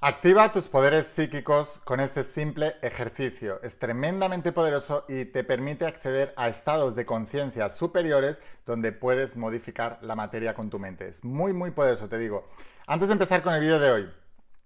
Activa 0.00 0.52
tus 0.52 0.68
poderes 0.68 1.08
psíquicos 1.08 1.80
con 1.82 1.98
este 1.98 2.22
simple 2.22 2.76
ejercicio. 2.82 3.60
Es 3.64 3.80
tremendamente 3.80 4.52
poderoso 4.52 5.04
y 5.08 5.24
te 5.24 5.42
permite 5.42 5.86
acceder 5.86 6.32
a 6.36 6.48
estados 6.48 6.94
de 6.94 7.04
conciencia 7.04 7.68
superiores 7.68 8.40
donde 8.64 8.92
puedes 8.92 9.36
modificar 9.36 9.98
la 10.02 10.14
materia 10.14 10.54
con 10.54 10.70
tu 10.70 10.78
mente. 10.78 11.08
Es 11.08 11.24
muy, 11.24 11.52
muy 11.52 11.72
poderoso, 11.72 12.08
te 12.08 12.16
digo. 12.16 12.48
Antes 12.86 13.08
de 13.08 13.14
empezar 13.14 13.42
con 13.42 13.54
el 13.54 13.60
vídeo 13.60 13.80
de 13.80 13.90
hoy, 13.90 14.08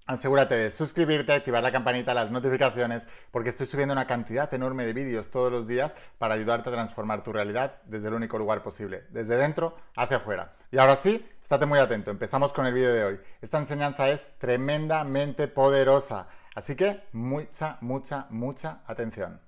Asegúrate 0.04 0.56
de 0.56 0.70
suscribirte, 0.72 1.32
activar 1.32 1.62
la 1.62 1.70
campanita, 1.70 2.12
las 2.12 2.32
notificaciones, 2.32 3.06
porque 3.30 3.50
estoy 3.50 3.66
subiendo 3.66 3.92
una 3.92 4.08
cantidad 4.08 4.52
enorme 4.52 4.84
de 4.84 4.92
vídeos 4.92 5.30
todos 5.30 5.52
los 5.52 5.68
días 5.68 5.94
para 6.18 6.34
ayudarte 6.34 6.70
a 6.70 6.72
transformar 6.72 7.22
tu 7.22 7.32
realidad 7.32 7.76
desde 7.84 8.08
el 8.08 8.14
único 8.14 8.36
lugar 8.36 8.64
posible, 8.64 9.04
desde 9.10 9.36
dentro 9.36 9.76
hacia 9.94 10.16
afuera. 10.16 10.56
Y 10.72 10.78
ahora 10.78 10.96
sí, 10.96 11.24
estate 11.52 11.66
muy 11.66 11.80
atento, 11.80 12.10
empezamos 12.10 12.50
con 12.50 12.64
el 12.64 12.72
vídeo 12.72 12.94
de 12.94 13.04
hoy. 13.04 13.20
Esta 13.42 13.58
enseñanza 13.58 14.08
es 14.08 14.30
tremendamente 14.38 15.48
poderosa, 15.48 16.28
así 16.54 16.76
que 16.76 17.02
mucha, 17.12 17.76
mucha, 17.82 18.26
mucha 18.30 18.80
atención. 18.86 19.38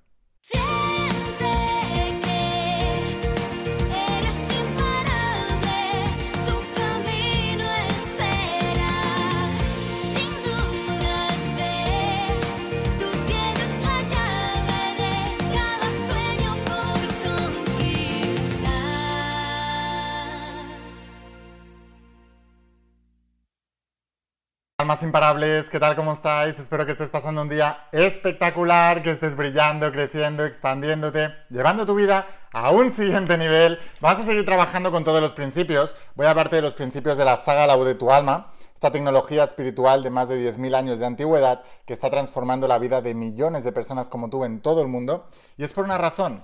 Almas 24.77 25.05
imparables, 25.05 25.71
¿qué 25.71 25.79
tal? 25.79 25.95
¿Cómo 25.95 26.13
estáis? 26.13 26.59
Espero 26.59 26.85
que 26.85 26.91
estés 26.91 27.09
pasando 27.09 27.43
un 27.43 27.49
día 27.49 27.87
espectacular, 27.93 29.05
que 29.05 29.13
estés 29.13 29.37
brillando, 29.37 29.93
creciendo, 29.93 30.45
expandiéndote, 30.45 31.33
llevando 31.49 31.87
tu 31.87 31.95
vida 31.95 32.27
a 32.53 32.73
un 32.73 32.91
siguiente 32.91 33.39
nivel. 33.39 33.79
Vamos 34.01 34.25
a 34.25 34.27
seguir 34.27 34.45
trabajando 34.45 34.91
con 34.91 35.05
todos 35.05 35.21
los 35.21 35.33
principios. 35.33 35.97
Voy 36.17 36.27
a 36.27 36.31
hablarte 36.31 36.57
de 36.57 36.63
los 36.63 36.75
principios 36.75 37.17
de 37.17 37.25
la 37.25 37.37
saga 37.37 37.69
La 37.69 37.77
voz 37.77 37.87
de 37.87 37.95
tu 37.95 38.11
alma, 38.11 38.51
esta 38.75 38.91
tecnología 38.91 39.45
espiritual 39.45 40.03
de 40.03 40.11
más 40.11 40.29
de 40.29 40.53
10.000 40.53 40.75
años 40.75 40.99
de 40.99 41.07
antigüedad 41.07 41.63
que 41.87 41.93
está 41.93 42.11
transformando 42.11 42.67
la 42.67 42.81
vida 42.81 43.01
de 43.01 43.15
millones 43.15 43.63
de 43.63 43.71
personas 43.71 44.09
como 44.09 44.29
tú 44.29 44.45
en 44.45 44.61
todo 44.61 44.83
el 44.83 44.89
mundo. 44.89 45.29
Y 45.57 45.63
es 45.63 45.73
por 45.73 45.85
una 45.85 45.99
razón. 45.99 46.43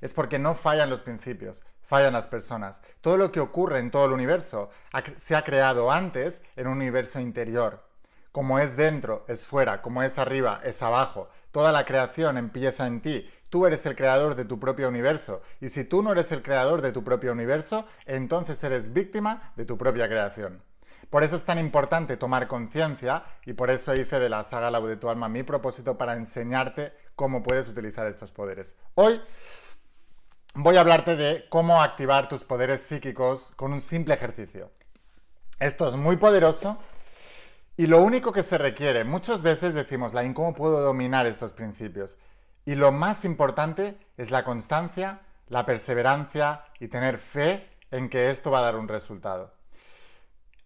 Es 0.00 0.12
porque 0.12 0.40
no 0.40 0.56
fallan 0.56 0.90
los 0.90 1.02
principios 1.02 1.62
fallan 1.92 2.14
las 2.14 2.26
personas. 2.26 2.80
Todo 3.02 3.18
lo 3.18 3.30
que 3.30 3.38
ocurre 3.38 3.78
en 3.78 3.90
todo 3.90 4.06
el 4.06 4.12
universo 4.12 4.70
se 5.16 5.36
ha 5.36 5.44
creado 5.44 5.92
antes 5.92 6.40
en 6.56 6.66
un 6.66 6.78
universo 6.78 7.20
interior. 7.20 7.84
Como 8.32 8.58
es 8.58 8.78
dentro, 8.78 9.26
es 9.28 9.44
fuera, 9.44 9.82
como 9.82 10.02
es 10.02 10.16
arriba, 10.16 10.62
es 10.64 10.80
abajo. 10.80 11.28
Toda 11.50 11.70
la 11.70 11.84
creación 11.84 12.38
empieza 12.38 12.86
en 12.86 13.02
ti. 13.02 13.30
Tú 13.50 13.66
eres 13.66 13.84
el 13.84 13.94
creador 13.94 14.36
de 14.36 14.46
tu 14.46 14.58
propio 14.58 14.88
universo. 14.88 15.42
Y 15.60 15.68
si 15.68 15.84
tú 15.84 16.02
no 16.02 16.12
eres 16.12 16.32
el 16.32 16.42
creador 16.42 16.80
de 16.80 16.92
tu 16.92 17.04
propio 17.04 17.30
universo, 17.30 17.84
entonces 18.06 18.64
eres 18.64 18.94
víctima 18.94 19.52
de 19.56 19.66
tu 19.66 19.76
propia 19.76 20.08
creación. 20.08 20.62
Por 21.10 21.24
eso 21.24 21.36
es 21.36 21.44
tan 21.44 21.58
importante 21.58 22.16
tomar 22.16 22.48
conciencia 22.48 23.22
y 23.44 23.52
por 23.52 23.68
eso 23.68 23.94
hice 23.94 24.18
de 24.18 24.30
la 24.30 24.44
saga 24.44 24.70
La 24.70 24.80
de 24.80 24.96
tu 24.96 25.10
alma 25.10 25.28
mi 25.28 25.42
propósito 25.42 25.98
para 25.98 26.14
enseñarte 26.14 26.94
cómo 27.16 27.42
puedes 27.42 27.68
utilizar 27.68 28.06
estos 28.06 28.32
poderes. 28.32 28.78
Hoy 28.94 29.20
voy 30.54 30.76
a 30.76 30.80
hablarte 30.80 31.16
de 31.16 31.46
cómo 31.48 31.82
activar 31.82 32.28
tus 32.28 32.44
poderes 32.44 32.82
psíquicos 32.82 33.52
con 33.56 33.72
un 33.72 33.80
simple 33.80 34.14
ejercicio. 34.14 34.70
Esto 35.58 35.88
es 35.88 35.94
muy 35.94 36.16
poderoso 36.16 36.78
y 37.76 37.86
lo 37.86 38.02
único 38.02 38.32
que 38.32 38.42
se 38.42 38.58
requiere, 38.58 39.04
muchas 39.04 39.42
veces 39.42 39.74
decimos, 39.74 40.12
Lain, 40.12 40.34
¿cómo 40.34 40.54
puedo 40.54 40.80
dominar 40.80 41.26
estos 41.26 41.52
principios? 41.52 42.18
Y 42.64 42.74
lo 42.74 42.92
más 42.92 43.24
importante 43.24 43.96
es 44.16 44.30
la 44.30 44.44
constancia, 44.44 45.20
la 45.48 45.64
perseverancia 45.64 46.64
y 46.78 46.88
tener 46.88 47.18
fe 47.18 47.68
en 47.90 48.08
que 48.08 48.30
esto 48.30 48.50
va 48.50 48.58
a 48.58 48.62
dar 48.62 48.76
un 48.76 48.88
resultado. 48.88 49.54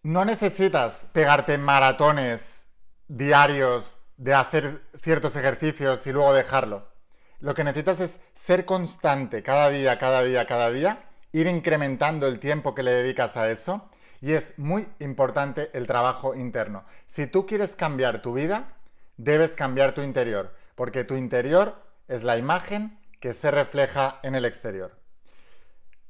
No 0.03 0.25
necesitas 0.25 1.07
pegarte 1.13 1.59
maratones 1.59 2.67
diarios 3.09 3.97
de 4.17 4.35
hacer 4.35 4.83
ciertos 5.01 5.37
ejercicios 5.37 6.07
y 6.07 6.13
luego 6.13 6.33
dejarlo. 6.33 6.96
Lo 7.41 7.55
que 7.55 7.65
necesitas 7.65 8.01
es 8.01 8.19
ser 8.35 8.65
constante 8.65 9.43
cada 9.43 9.71
día, 9.71 9.99
cada 9.99 10.23
día, 10.23 10.47
cada 10.47 10.71
día, 10.71 11.05
ir 11.33 11.47
incrementando 11.47 12.27
el 12.27 12.39
tiempo 12.39 12.75
que 12.75 12.83
le 12.83 12.93
dedicas 12.93 13.37
a 13.37 13.51
eso 13.51 13.89
y 14.21 14.33
es 14.33 14.59
muy 14.59 14.89
importante 14.99 15.71
el 15.75 15.87
trabajo 15.87 16.35
interno. 16.35 16.85
Si 17.07 17.27
tú 17.27 17.47
quieres 17.47 17.77
cambiar 17.77 18.23
tu 18.23 18.33
vida, 18.33 18.69
debes 19.17 19.55
cambiar 19.55 19.93
tu 19.93 20.03
interior, 20.03 20.55
porque 20.75 21.05
tu 21.05 21.15
interior 21.15 21.83
es 22.09 22.25
la 22.25 22.39
imagen 22.39 22.99
que 23.21 23.33
se 23.33 23.51
refleja 23.51 24.19
en 24.23 24.35
el 24.35 24.45
exterior. 24.45 24.93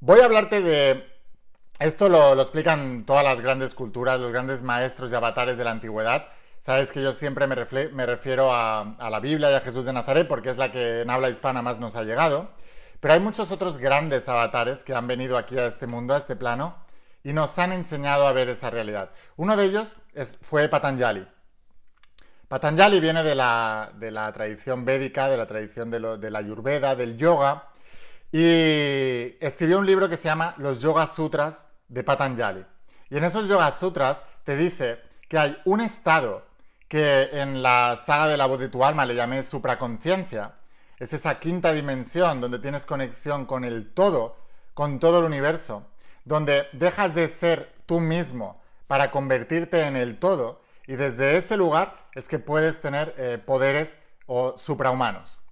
Voy 0.00 0.20
a 0.20 0.26
hablarte 0.26 0.60
de... 0.60 1.12
Esto 1.78 2.08
lo, 2.08 2.40
explican 2.40 3.04
todas 3.04 3.22
las 3.22 3.40
grandes 3.40 3.74
culturas, 3.74 4.18
los 4.18 4.32
grandes 4.32 4.62
maestros 4.62 5.10
y 5.10 5.14
avatares 5.14 5.58
de 5.58 5.64
la 5.64 5.72
antigüedad, 5.72 6.28
Sabes 6.66 6.90
que 6.90 7.00
yo 7.00 7.14
siempre 7.14 7.46
me, 7.46 7.54
refiero 7.54 8.52
a, 8.52 8.96
la 8.98 9.20
Biblia 9.20 9.52
y 9.52 9.54
a 9.54 9.60
Jesús 9.60 9.84
de 9.84 9.92
Nazaret 9.92 10.26
porque 10.26 10.50
es 10.50 10.56
la 10.56 10.72
que 10.72 11.02
en 11.02 11.10
habla 11.10 11.30
hispana 11.30 11.62
más 11.62 11.78
nos 11.78 11.94
ha 11.94 12.02
llegado. 12.02 12.50
Pero 12.98 13.14
hay 13.14 13.20
muchos 13.20 13.52
otros 13.52 13.78
grandes 13.78 14.28
avatares 14.28 14.82
que 14.82 14.92
han 14.92 15.06
venido 15.06 15.38
aquí 15.38 15.56
a 15.56 15.66
este 15.66 15.86
mundo, 15.86 16.12
a 16.12 16.16
este 16.16 16.34
plano, 16.34 16.74
y 17.22 17.32
nos 17.34 17.56
han 17.60 17.72
enseñado 17.72 18.26
a 18.26 18.32
ver 18.32 18.48
esa 18.48 18.68
realidad. 18.68 19.10
Uno 19.36 19.56
de 19.56 19.64
ellos 19.64 19.94
fue 20.42 20.68
Patanjali. 20.68 21.24
Patanjali 22.48 22.98
viene 22.98 23.22
de 23.22 23.36
la, 23.36 24.32
tradición 24.34 24.84
védica, 24.84 25.28
de 25.28 25.36
la 25.36 25.46
tradición 25.46 25.88
de, 25.88 26.00
la 26.00 26.38
ayurveda, 26.40 26.96
del 26.96 27.16
yoga, 27.16 27.68
y 28.32 29.36
escribió 29.38 29.78
un 29.78 29.86
libro 29.86 30.08
que 30.08 30.16
se 30.16 30.24
llama 30.24 30.56
Los 30.58 30.80
Yoga 30.80 31.06
Sutras 31.06 31.68
de 31.86 32.02
Patanjali. 32.02 32.66
Y 33.08 33.18
en 33.18 33.22
esos 33.22 33.46
Yoga 33.46 33.70
Sutras 33.70 34.24
te 34.42 34.56
dice 34.56 34.98
que 35.28 35.38
hay 35.38 35.56
un 35.64 35.80
estado 35.80 36.45
que 36.88 37.28
en 37.32 37.62
la 37.62 37.98
saga 38.06 38.28
de 38.28 38.36
la 38.36 38.46
voz 38.46 38.58
de 38.60 38.68
tu 38.68 38.84
alma 38.84 39.06
le 39.06 39.14
llamé 39.14 39.42
supraconciencia. 39.42 40.54
Es 40.98 41.12
esa 41.12 41.38
quinta 41.40 41.72
dimensión 41.72 42.40
donde 42.40 42.58
tienes 42.58 42.86
conexión 42.86 43.44
con 43.44 43.64
el 43.64 43.92
todo, 43.92 44.36
con 44.74 44.98
todo 44.98 45.18
el 45.18 45.24
universo, 45.24 45.86
donde 46.24 46.66
dejas 46.72 47.14
de 47.14 47.28
ser 47.28 47.74
tú 47.86 48.00
mismo 48.00 48.62
para 48.86 49.10
convertirte 49.10 49.82
en 49.82 49.96
el 49.96 50.18
todo 50.18 50.60
y 50.86 50.94
desde 50.94 51.36
ese 51.36 51.56
lugar 51.56 52.08
es 52.14 52.28
que 52.28 52.38
puedes 52.38 52.80
tener 52.80 53.14
eh, 53.18 53.38
poderes 53.44 53.98
o 54.26 54.56
suprahumanos. 54.56 55.42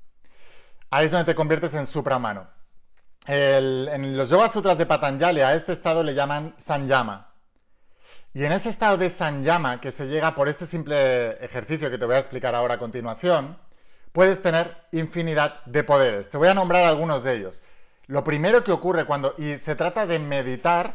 Ahí 0.91 1.06
es 1.06 1.11
donde 1.11 1.27
te 1.27 1.34
conviertes 1.34 1.75
en 1.75 1.87
suprahumano. 1.87 2.49
en 3.27 4.17
los 4.17 4.31
Yoga 4.31 4.49
Sutras 4.49 4.78
de 4.78 4.87
Patanjali 4.87 5.41
a 5.41 5.55
este 5.55 5.73
estado 5.73 6.03
le 6.03 6.15
llaman 6.15 6.55
Sanyama. 6.56 7.34
Y 8.34 8.45
en 8.45 8.50
ese 8.50 8.69
estado 8.69 8.97
de 8.97 9.11
Sanyama, 9.11 9.81
que 9.81 9.93
se 9.93 10.09
llega 10.09 10.34
por 10.34 10.49
este 10.49 10.67
simple 10.67 11.43
ejercicio 11.45 11.89
que 11.89 11.99
te 11.99 12.05
voy 12.05 12.17
a 12.17 12.19
explicar 12.19 12.56
ahora 12.56 12.75
a 12.75 12.78
continuación, 12.78 13.56
puedes 14.11 14.43
tener 14.43 14.77
infinidad 14.91 15.65
de 15.67 15.84
poderes. 15.84 16.31
Te 16.31 16.37
voy 16.37 16.49
a 16.49 16.55
nombrar 16.55 16.84
algunos 16.84 17.23
de 17.23 17.37
ellos. 17.37 17.62
Lo 18.09 18.25
primero 18.25 18.65
que 18.65 18.73
ocurre 18.73 19.05
cuando, 19.06 19.37
y 19.39 19.56
se 19.59 19.77
trata 19.77 20.05
de 20.05 20.19
meditar 20.19 20.94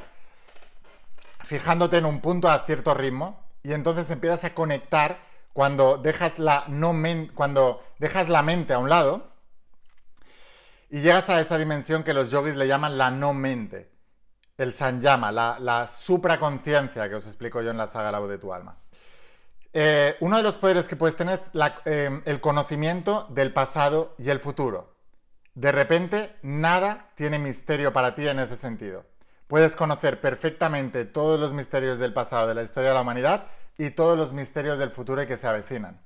fijándote 1.45 1.97
en 1.97 2.05
un 2.05 2.19
punto 2.19 2.49
a 2.49 2.65
cierto 2.65 2.93
ritmo, 2.93 3.41
y 3.63 3.71
entonces 3.71 4.09
empiezas 4.11 4.43
a 4.43 4.53
conectar 4.53 5.19
cuando 5.53 5.97
dejas 5.97 6.39
la, 6.39 6.65
no 6.67 6.93
cuando 7.33 7.81
dejas 7.99 8.27
la 8.27 8.41
mente 8.41 8.73
a 8.73 8.79
un 8.79 8.89
lado 8.89 9.31
y 10.89 11.01
llegas 11.01 11.29
a 11.29 11.39
esa 11.39 11.57
dimensión 11.57 12.03
que 12.03 12.13
los 12.13 12.31
yogis 12.31 12.55
le 12.55 12.67
llaman 12.67 12.97
la 12.97 13.11
no 13.11 13.33
mente 13.33 13.89
el 14.59 14.73
Sanyama, 14.73 15.31
la, 15.31 15.87
supraconciencia 15.87 17.07
que 17.07 17.15
os 17.15 17.25
explico 17.25 17.61
yo 17.61 17.71
en 17.71 17.77
la 17.77 17.87
saga 17.87 18.11
La 18.11 18.19
voz 18.19 18.29
de 18.29 18.37
tu 18.37 18.53
alma. 18.53 18.77
Eh, 19.71 20.17
uno 20.19 20.37
de 20.37 20.43
los 20.43 20.57
poderes 20.57 20.87
que 20.87 20.95
puedes 20.95 21.15
tener 21.15 21.35
es 21.35 21.51
eh, 21.85 22.21
el 22.25 22.41
conocimiento 22.41 23.25
del 23.29 23.53
pasado 23.53 24.15
y 24.17 24.29
el 24.29 24.39
futuro. 24.39 24.95
De 25.55 25.71
repente, 25.71 26.35
nada 26.41 27.09
tiene 27.15 27.39
misterio 27.39 27.93
para 27.93 28.15
ti 28.15 28.27
en 28.27 28.39
ese 28.39 28.57
sentido. 28.57 29.05
Puedes 29.47 29.75
conocer 29.75 30.19
perfectamente 30.19 31.05
todos 31.05 31.39
los 31.39 31.53
misterios 31.53 31.97
del 31.97 32.13
pasado 32.13 32.47
de 32.47 32.55
la 32.55 32.63
historia 32.63 32.89
de 32.89 32.95
la 32.95 33.01
humanidad 33.01 33.47
y 33.77 33.91
todos 33.91 34.17
los 34.17 34.33
misterios 34.33 34.77
del 34.77 34.91
futuro 34.91 35.25
que 35.25 35.37
se 35.37 35.47
avecinan. 35.47 36.01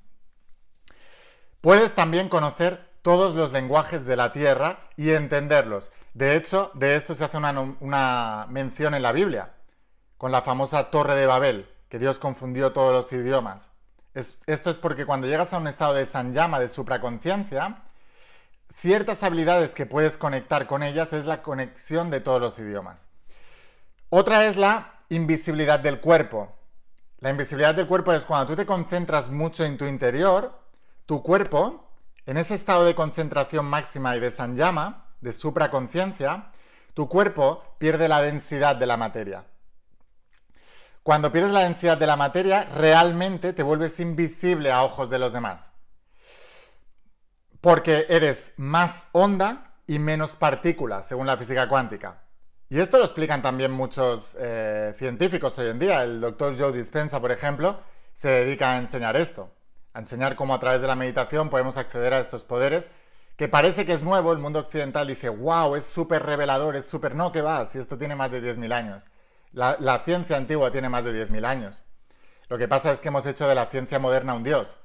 Puedes 1.60 1.94
también 1.94 2.30
conocer 2.30 2.93
todos 3.04 3.36
los 3.36 3.52
lenguajes 3.52 4.06
de 4.06 4.16
la 4.16 4.32
Tierra 4.32 4.80
y 4.98 5.12
entenderlos. 5.12 5.92
De 6.16 6.36
hecho, 6.36 6.72
de 6.74 6.96
esto 6.96 7.14
se 7.14 7.26
hace 7.26 7.38
una, 7.38 8.48
mención 8.50 8.96
en 8.96 9.04
la 9.04 9.12
Biblia, 9.12 9.54
con 10.18 10.32
la 10.32 10.42
famosa 10.42 10.90
Torre 10.90 11.16
de 11.16 11.28
Babel, 11.28 11.70
que 11.90 12.00
Dios 12.00 12.18
confundió 12.18 12.72
todos 12.72 12.94
los 12.94 13.14
idiomas. 13.14 13.70
esto 14.14 14.70
es 14.70 14.78
porque 14.80 15.06
cuando 15.06 15.28
llegas 15.28 15.54
a 15.54 15.58
un 15.58 15.68
estado 15.68 15.94
de 15.94 16.06
sanyama, 16.06 16.60
de 16.60 16.70
supraconciencia, 16.70 17.84
ciertas 18.76 19.22
habilidades 19.22 19.76
que 19.76 19.86
puedes 19.86 20.18
conectar 20.18 20.66
con 20.66 20.82
ellas 20.82 21.14
es 21.14 21.26
la 21.26 21.42
conexión 21.42 22.10
de 22.10 22.22
todos 22.22 22.40
los 22.40 22.58
idiomas. 22.58 23.10
Otra 24.10 24.46
es 24.46 24.56
la 24.56 24.94
invisibilidad 25.10 25.80
del 25.80 26.00
cuerpo. 26.00 26.56
La 27.20 27.32
invisibilidad 27.32 27.76
del 27.76 27.88
cuerpo 27.88 28.14
es 28.14 28.26
cuando 28.26 28.48
tú 28.48 28.56
te 28.56 28.66
concentras 28.66 29.30
mucho 29.30 29.66
en 29.66 29.78
tu 29.78 29.86
interior, 29.86 30.58
tu 31.06 31.22
cuerpo, 31.22 31.90
en 32.26 32.38
ese 32.38 32.56
estado 32.56 32.86
de 32.86 32.96
concentración 32.96 33.66
máxima 33.66 34.16
y 34.16 34.20
de 34.20 34.32
sanyama, 34.32 35.06
de 35.22 35.34
supraconciencia, 35.34 36.52
tu 36.94 37.10
cuerpo 37.10 37.64
pierde 37.78 38.08
la 38.08 38.22
densidad 38.22 38.76
de 38.76 38.86
la 38.86 38.98
materia. 38.98 39.46
Cuando 41.04 41.32
pierdes 41.32 41.52
la 41.52 41.62
densidad 41.62 41.98
de 41.98 42.08
la 42.08 42.16
materia, 42.16 42.64
realmente 42.64 43.52
te 43.52 43.64
vuelves 43.64 44.00
invisible 44.00 44.72
a 44.72 44.84
ojos 44.84 45.10
de 45.10 45.20
los 45.20 45.34
demás. 45.34 45.72
Porque 47.60 48.06
eres 48.08 48.54
más 48.58 49.08
onda 49.12 49.74
y 49.86 50.00
menos 50.00 50.36
partícula, 50.38 51.04
según 51.04 51.28
la 51.28 51.38
física 51.38 51.68
cuántica. 51.68 52.24
Y 52.70 52.80
esto 52.80 52.98
lo 52.98 53.04
explican 53.04 53.42
también 53.42 53.72
muchos 53.72 54.38
eh, 54.40 54.94
científicos 54.96 55.60
hoy 55.60 55.68
en 55.68 55.80
día. 55.80 56.04
El 56.04 56.22
doctor 56.22 56.58
Joe 56.58 56.72
Dispensa, 56.72 57.20
por 57.20 57.32
ejemplo, 57.32 57.80
se 58.14 58.30
dedica 58.30 58.72
a 58.72 58.78
enseñar 58.78 59.18
esto, 59.18 59.52
a 59.94 60.00
enseñar 60.00 60.36
cómo 60.36 60.54
a 60.54 60.60
través 60.60 60.82
de 60.82 60.88
la 60.88 60.96
meditación 60.96 61.50
podemos 61.50 61.78
acceder 61.78 62.14
a 62.14 62.20
estos 62.20 62.44
poderes, 62.44 62.90
que 63.36 63.48
parece 63.48 63.86
que 63.86 63.94
es 63.94 64.04
nuevo, 64.04 64.32
el 64.32 64.40
mundo 64.40 64.60
occidental 64.60 65.08
dice, 65.08 65.30
wow, 65.30 65.76
es 65.76 65.86
súper 65.86 66.24
revelador, 66.24 66.76
es 66.76 66.86
súper... 66.86 67.16
No, 67.16 67.32
que 67.32 67.42
va, 67.42 67.66
si 67.66 67.80
esto 67.80 67.98
tiene 67.98 68.16
más 68.16 68.32
de 68.32 68.42
10.000 68.42 68.74
años. 68.74 69.10
La, 69.54 70.02
ciencia 70.04 70.38
antigua 70.38 70.72
tiene 70.72 70.90
más 70.90 71.04
de 71.04 71.28
10.000 71.28 71.46
años. 71.46 71.84
Lo 72.50 72.58
que 72.58 72.68
pasa 72.68 72.92
es 72.92 73.00
que 73.00 73.08
hemos 73.08 73.26
hecho 73.26 73.48
de 73.48 73.56
la 73.56 73.68
ciencia 73.68 74.00
moderna 74.00 74.34
un 74.34 74.44
dios. 74.44 74.80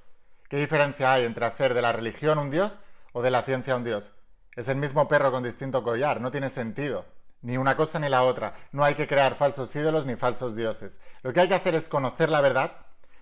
¿Qué 0.49 0.57
diferencia 0.57 1.13
hay 1.13 1.25
entre 1.25 1.45
hacer 1.45 1.75
de 1.75 1.83
la 1.83 1.93
religión 1.93 2.39
un 2.39 2.51
dios 2.51 2.79
o 3.13 3.23
de 3.23 3.31
la 3.31 3.43
ciencia 3.43 3.77
un 3.77 3.85
dios? 3.85 4.13
Es 4.57 4.69
el 4.69 4.77
mismo 4.77 5.09
perro 5.09 5.31
con 5.31 5.43
distinto 5.43 5.83
collar, 5.83 6.21
no 6.21 6.31
tiene 6.31 6.51
sentido. 6.51 7.05
Ni 7.43 7.57
una 7.57 7.77
cosa 7.77 7.99
ni 7.99 8.09
la 8.09 8.25
otra. 8.25 8.55
No 8.73 8.83
hay 8.83 8.95
que 8.95 9.07
crear 9.07 9.37
falsos 9.37 9.75
ídolos 9.77 10.05
ni 10.05 10.17
falsos 10.17 10.57
dioses. 10.57 10.99
Lo 11.23 11.33
que 11.33 11.41
hay 11.41 11.49
que 11.49 11.55
hacer 11.55 11.75
es 11.75 11.89
conocer 11.89 12.29
la 12.29 12.41
verdad 12.41 12.73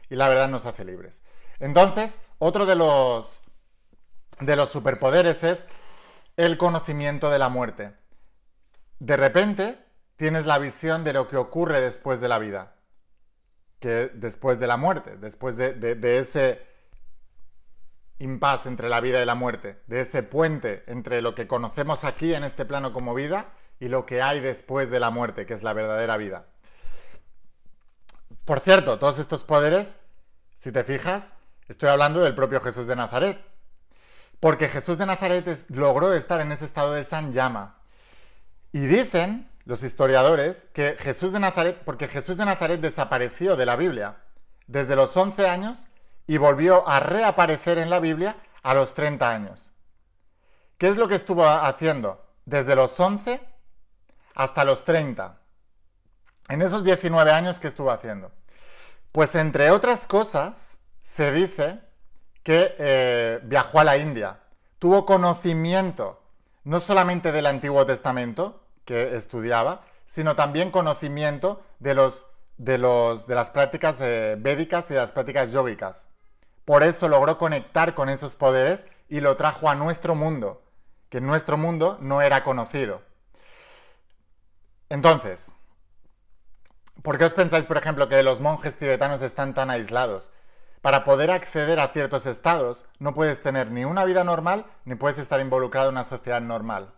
y 0.08 0.16
la 0.16 0.28
verdad 0.28 0.48
nos 0.48 0.66
hace 0.66 0.84
libres. 0.84 1.22
Entonces, 1.58 2.20
otro 2.38 2.66
de 2.66 2.76
los, 2.76 3.42
de 4.40 4.56
los 4.56 4.70
superpoderes 4.70 5.42
es 5.42 5.66
el 6.36 6.58
conocimiento 6.58 7.30
de 7.30 7.38
la 7.38 7.48
muerte. 7.48 7.94
De 8.98 9.16
repente 9.16 9.78
tienes 10.16 10.46
la 10.46 10.58
visión 10.58 11.04
de 11.04 11.12
lo 11.12 11.28
que 11.28 11.36
ocurre 11.36 11.80
después 11.80 12.20
de 12.20 12.28
la 12.28 12.38
vida, 12.38 12.74
que 13.80 14.10
después 14.14 14.58
de 14.58 14.66
la 14.66 14.76
muerte, 14.76 15.16
después 15.16 15.56
de, 15.56 15.74
de 15.74 16.18
ese 16.18 16.66
impasse 18.18 18.68
entre 18.68 18.88
la 18.88 19.00
vida 19.00 19.22
y 19.22 19.26
la 19.26 19.34
muerte, 19.34 19.82
de 19.86 20.00
ese 20.00 20.22
puente 20.22 20.84
entre 20.86 21.20
lo 21.20 21.34
que 21.34 21.46
conocemos 21.46 22.04
aquí 22.04 22.34
en 22.34 22.44
este 22.44 22.64
plano 22.64 22.92
como 22.92 23.14
vida 23.14 23.52
y 23.78 23.88
lo 23.88 24.06
que 24.06 24.22
hay 24.22 24.40
después 24.40 24.90
de 24.90 25.00
la 25.00 25.10
muerte, 25.10 25.44
que 25.44 25.54
es 25.54 25.62
la 25.62 25.74
verdadera 25.74 26.16
vida. 26.16 26.46
Por 28.44 28.60
cierto, 28.60 28.98
todos 28.98 29.18
estos 29.18 29.44
poderes, 29.44 29.96
si 30.56 30.72
te 30.72 30.84
fijas, 30.84 31.32
estoy 31.68 31.88
hablando 31.88 32.20
del 32.20 32.34
propio 32.34 32.60
Jesús 32.60 32.86
de 32.86 32.96
Nazaret. 32.96 33.44
Porque 34.40 34.68
Jesús 34.68 34.98
de 34.98 35.06
Nazaret 35.06 35.66
logró 35.70 36.12
estar 36.12 36.40
en 36.40 36.52
ese 36.52 36.64
estado 36.64 36.92
de 36.92 37.04
San 37.04 37.32
Llama. 37.32 37.78
Y 38.72 38.80
dicen 38.80 39.50
los 39.64 39.82
historiadores 39.82 40.66
que 40.72 40.96
Jesús 40.98 41.32
de 41.32 41.40
Nazaret, 41.40 41.82
porque 41.84 42.08
Jesús 42.08 42.36
de 42.36 42.44
Nazaret 42.44 42.80
desapareció 42.80 43.56
de 43.56 43.66
la 43.66 43.76
Biblia 43.76 44.18
desde 44.66 44.96
los 44.96 45.16
11 45.16 45.48
años 45.48 45.86
y 46.26 46.36
volvió 46.36 46.86
a 46.88 47.00
reaparecer 47.00 47.78
en 47.78 47.90
la 47.90 48.00
Biblia 48.00 48.36
a 48.62 48.74
los 48.74 48.94
30 48.94 49.30
años. 49.30 49.72
¿Qué 50.78 50.88
es 50.88 50.96
lo 50.96 51.08
que 51.08 51.14
estuvo 51.14 51.46
haciendo? 51.48 52.24
Desde 52.44 52.76
los 52.76 52.98
11 52.98 53.40
hasta 54.34 54.64
los 54.64 54.84
30. 54.84 55.38
En 56.48 56.62
esos 56.62 56.84
19 56.84 57.30
años 57.32 57.58
que 57.58 57.68
estuvo 57.68 57.90
haciendo. 57.90 58.30
Pues 59.10 59.34
entre 59.34 59.70
otras 59.70 60.06
cosas, 60.06 60.75
se 61.06 61.30
dice 61.30 61.78
que 62.42 62.74
eh, 62.78 63.40
viajó 63.44 63.78
a 63.78 63.84
la 63.84 63.96
India, 63.96 64.40
tuvo 64.78 65.06
conocimiento 65.06 66.20
no 66.64 66.80
solamente 66.80 67.30
del 67.30 67.46
Antiguo 67.46 67.86
Testamento, 67.86 68.60
que 68.84 69.14
estudiaba, 69.16 69.82
sino 70.04 70.34
también 70.34 70.72
conocimiento 70.72 71.62
de, 71.78 71.94
los, 71.94 72.26
de, 72.58 72.76
los, 72.78 73.28
de 73.28 73.36
las 73.36 73.50
prácticas 73.50 73.96
eh, 74.00 74.36
védicas 74.38 74.90
y 74.90 74.94
de 74.94 75.00
las 75.00 75.12
prácticas 75.12 75.52
yógicas. 75.52 76.08
Por 76.64 76.82
eso 76.82 77.08
logró 77.08 77.38
conectar 77.38 77.94
con 77.94 78.08
esos 78.08 78.34
poderes 78.34 78.84
y 79.08 79.20
lo 79.20 79.36
trajo 79.36 79.70
a 79.70 79.76
nuestro 79.76 80.16
mundo, 80.16 80.64
que 81.08 81.18
en 81.18 81.26
nuestro 81.26 81.56
mundo 81.56 81.98
no 82.00 82.20
era 82.20 82.42
conocido. 82.42 83.00
Entonces, 84.88 85.52
¿por 87.02 87.16
qué 87.16 87.24
os 87.24 87.34
pensáis, 87.34 87.64
por 87.64 87.78
ejemplo, 87.78 88.08
que 88.08 88.22
los 88.24 88.40
monjes 88.40 88.76
tibetanos 88.76 89.22
están 89.22 89.54
tan 89.54 89.70
aislados? 89.70 90.30
Para 90.82 91.04
poder 91.04 91.30
acceder 91.30 91.80
a 91.80 91.88
ciertos 91.88 92.26
estados, 92.26 92.84
no 92.98 93.14
puedes 93.14 93.42
tener 93.42 93.70
ni 93.70 93.84
una 93.84 94.04
vida 94.04 94.24
normal, 94.24 94.66
ni 94.84 94.94
puedes 94.94 95.18
estar 95.18 95.40
involucrado 95.40 95.88
en 95.88 95.94
una 95.94 96.04
sociedad 96.04 96.40
normal. 96.40 96.94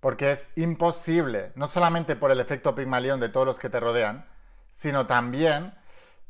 Porque 0.00 0.32
es 0.32 0.48
imposible, 0.56 1.52
no 1.56 1.66
solamente 1.66 2.16
por 2.16 2.30
el 2.30 2.40
efecto 2.40 2.74
Pigmalión 2.74 3.20
de 3.20 3.28
todos 3.28 3.46
los 3.46 3.58
que 3.58 3.68
te 3.68 3.80
rodean, 3.80 4.26
sino 4.70 5.06
también 5.06 5.74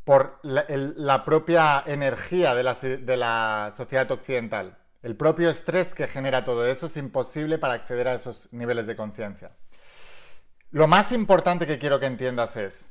por 0.04 0.40
la, 0.42 1.24
propia 1.24 1.84
energía 1.86 2.54
de 2.54 2.62
la, 2.64 2.74
de 2.74 3.16
la 3.16 3.70
sociedad 3.76 4.10
occidental. 4.10 4.78
El 5.02 5.16
propio 5.16 5.50
estrés 5.50 5.94
que 5.94 6.08
genera 6.08 6.44
todo 6.44 6.66
eso 6.66 6.86
es 6.86 6.96
imposible 6.96 7.58
para 7.58 7.74
acceder 7.74 8.08
a 8.08 8.14
esos 8.14 8.52
niveles 8.52 8.86
de 8.86 8.96
conciencia. 8.96 9.52
Lo 10.72 10.86
más 10.86 11.12
importante 11.12 11.66
que 11.66 11.78
quiero 11.78 12.00
que 12.00 12.06
entiendas 12.06 12.56
es 12.56 12.86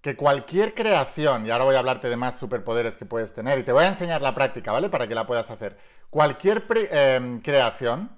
que 0.00 0.16
cualquier 0.16 0.74
creación, 0.74 1.46
y 1.46 1.50
ahora 1.50 1.64
voy 1.64 1.74
a 1.76 1.80
hablarte 1.80 2.08
de 2.08 2.16
más 2.16 2.38
superpoderes 2.38 2.96
que 2.96 3.06
puedes 3.06 3.34
tener, 3.34 3.58
y 3.58 3.62
te 3.62 3.72
voy 3.72 3.84
a 3.84 3.88
enseñar 3.88 4.22
la 4.22 4.34
práctica, 4.34 4.72
¿vale? 4.72 4.88
Para 4.88 5.08
que 5.08 5.14
la 5.14 5.26
puedas 5.26 5.50
hacer. 5.50 5.78
Cualquier 6.10 6.64
em, 6.90 7.40
creación 7.40 8.10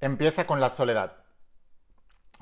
empieza 0.00 0.46
con 0.46 0.60
la 0.60 0.70
soledad. 0.70 1.12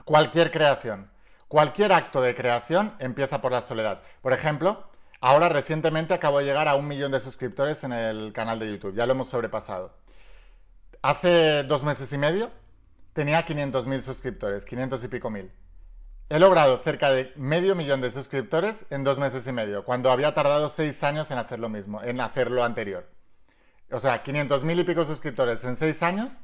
Cualquier 0.05 0.51
creación. 0.51 1.11
Cualquier 1.49 1.93
acto 1.93 2.21
de 2.21 2.35
creación 2.35 2.95
empieza 2.99 3.41
por 3.41 3.53
la 3.53 3.61
soledad. 3.61 4.03
Por 4.23 4.33
ejemplo, 4.33 4.89
ahora 5.21 5.49
recientemente 5.49 6.15
acabo 6.15 6.39
de 6.39 6.47
llegar 6.47 6.69
a 6.69 6.75
un 6.75 6.89
millón 6.89 7.13
de 7.13 7.21
suscriptores 7.21 7.85
en 7.85 7.93
el 7.93 8.33
canal 8.33 8.59
de 8.59 8.71
YouTube. 8.71 8.95
Ya 8.95 9.07
lo 9.07 9.13
hemos 9.13 9.29
sobrepasado. 9.29 9.95
Hace 11.03 11.63
dos 11.65 11.85
meses 11.85 12.13
y 12.13 12.19
medio 12.19 12.51
tenía 13.13 13.47
500.000 13.47 14.01
suscriptores, 14.01 14.65
500 14.65 15.05
y 15.05 15.09
pico 15.09 15.31
mil. 15.31 15.53
He 16.31 16.39
logrado 16.39 16.79
cerca 16.79 17.11
de 17.11 17.33
medio 17.37 17.75
millón 17.75 18.01
de 18.01 18.11
suscriptores 18.11 18.87
en 18.89 19.05
dos 19.05 19.19
meses 19.19 19.47
y 19.47 19.53
medio, 19.53 19.85
cuando 19.85 20.11
había 20.11 20.33
tardado 20.33 20.71
seis 20.71 21.03
años 21.03 21.31
en 21.31 21.37
hacer 21.37 21.59
lo 21.59 21.69
mismo, 21.69 22.03
en 22.03 22.19
hacer 22.21 22.51
lo 22.51 22.65
anterior. 22.65 23.11
O 23.91 24.01
sea, 24.01 24.23
500 24.23 24.65
mil 24.65 24.81
y 24.81 24.85
pico 24.85 25.05
suscriptores 25.05 25.63
en 25.65 25.77
seis 25.77 26.03
años 26.03 26.41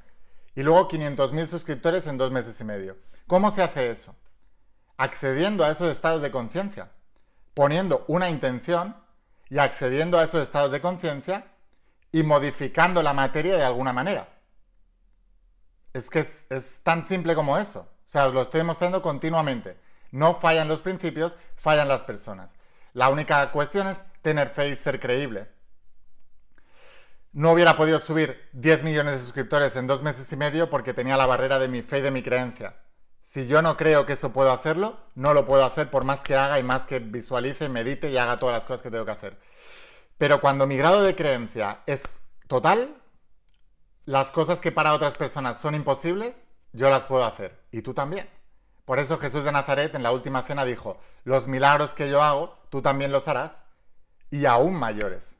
y 0.54 0.62
luego 0.62 0.86
500 0.86 1.32
mil 1.32 1.46
suscriptores 1.46 2.06
en 2.06 2.18
dos 2.18 2.30
meses 2.30 2.60
y 2.60 2.64
medio. 2.64 2.98
¿Cómo 3.26 3.50
se 3.50 3.62
hace 3.62 3.88
eso? 3.88 4.14
Accediendo 4.98 5.64
a 5.64 5.70
esos 5.70 5.90
estados 5.90 6.20
de 6.20 6.30
conciencia, 6.30 6.90
poniendo 7.54 8.04
una 8.06 8.28
intención 8.28 8.94
y 9.48 9.58
accediendo 9.58 10.18
a 10.18 10.24
esos 10.24 10.42
estados 10.42 10.72
de 10.72 10.82
conciencia 10.82 11.46
y 12.12 12.22
modificando 12.22 13.02
la 13.02 13.14
materia 13.14 13.56
de 13.56 13.64
alguna 13.64 13.94
manera. 13.94 14.28
Es 15.94 16.10
que 16.10 16.20
es, 16.20 16.46
es 16.50 16.80
tan 16.82 17.02
simple 17.02 17.34
como 17.34 17.56
eso. 17.56 17.88
O 18.10 18.12
sea, 18.12 18.26
os 18.26 18.34
lo 18.34 18.42
estoy 18.42 18.64
mostrando 18.64 19.02
continuamente. 19.02 19.76
No 20.10 20.34
fallan 20.34 20.66
los 20.66 20.82
principios, 20.82 21.36
fallan 21.54 21.86
las 21.86 22.02
personas. 22.02 22.56
La 22.92 23.08
única 23.08 23.52
cuestión 23.52 23.86
es 23.86 23.98
tener 24.20 24.48
fe 24.48 24.70
y 24.70 24.74
ser 24.74 24.98
creíble. 24.98 25.46
No 27.32 27.52
hubiera 27.52 27.76
podido 27.76 28.00
subir 28.00 28.48
10 28.50 28.82
millones 28.82 29.12
de 29.12 29.22
suscriptores 29.22 29.76
en 29.76 29.86
dos 29.86 30.02
meses 30.02 30.32
y 30.32 30.36
medio 30.36 30.68
porque 30.68 30.92
tenía 30.92 31.16
la 31.16 31.26
barrera 31.26 31.60
de 31.60 31.68
mi 31.68 31.82
fe 31.82 31.98
y 31.98 32.02
de 32.02 32.10
mi 32.10 32.20
creencia. 32.20 32.74
Si 33.22 33.46
yo 33.46 33.62
no 33.62 33.76
creo 33.76 34.06
que 34.06 34.14
eso 34.14 34.32
puedo 34.32 34.50
hacerlo, 34.50 34.98
no 35.14 35.32
lo 35.32 35.46
puedo 35.46 35.64
hacer 35.64 35.88
por 35.88 36.02
más 36.02 36.24
que 36.24 36.34
haga 36.34 36.58
y 36.58 36.64
más 36.64 36.86
que 36.86 36.98
visualice, 36.98 37.68
medite 37.68 38.10
y 38.10 38.18
haga 38.18 38.40
todas 38.40 38.54
las 38.54 38.66
cosas 38.66 38.82
que 38.82 38.90
tengo 38.90 39.04
que 39.04 39.12
hacer. 39.12 39.38
Pero 40.18 40.40
cuando 40.40 40.66
mi 40.66 40.76
grado 40.76 41.04
de 41.04 41.14
creencia 41.14 41.82
es 41.86 42.02
total, 42.48 42.96
las 44.04 44.32
cosas 44.32 44.60
que 44.60 44.72
para 44.72 44.94
otras 44.94 45.16
personas 45.16 45.60
son 45.60 45.76
imposibles, 45.76 46.48
yo 46.72 46.90
las 46.90 47.04
puedo 47.04 47.24
hacer. 47.24 47.58
Y 47.70 47.82
tú 47.82 47.94
también. 47.94 48.28
Por 48.84 48.98
eso 48.98 49.18
Jesús 49.18 49.44
de 49.44 49.52
Nazaret 49.52 49.94
en 49.94 50.02
la 50.02 50.12
última 50.12 50.42
cena 50.42 50.64
dijo, 50.64 50.98
los 51.24 51.46
milagros 51.46 51.94
que 51.94 52.10
yo 52.10 52.22
hago, 52.22 52.58
tú 52.70 52.82
también 52.82 53.12
los 53.12 53.28
harás, 53.28 53.62
y 54.30 54.46
aún 54.46 54.74
mayores. 54.74 55.36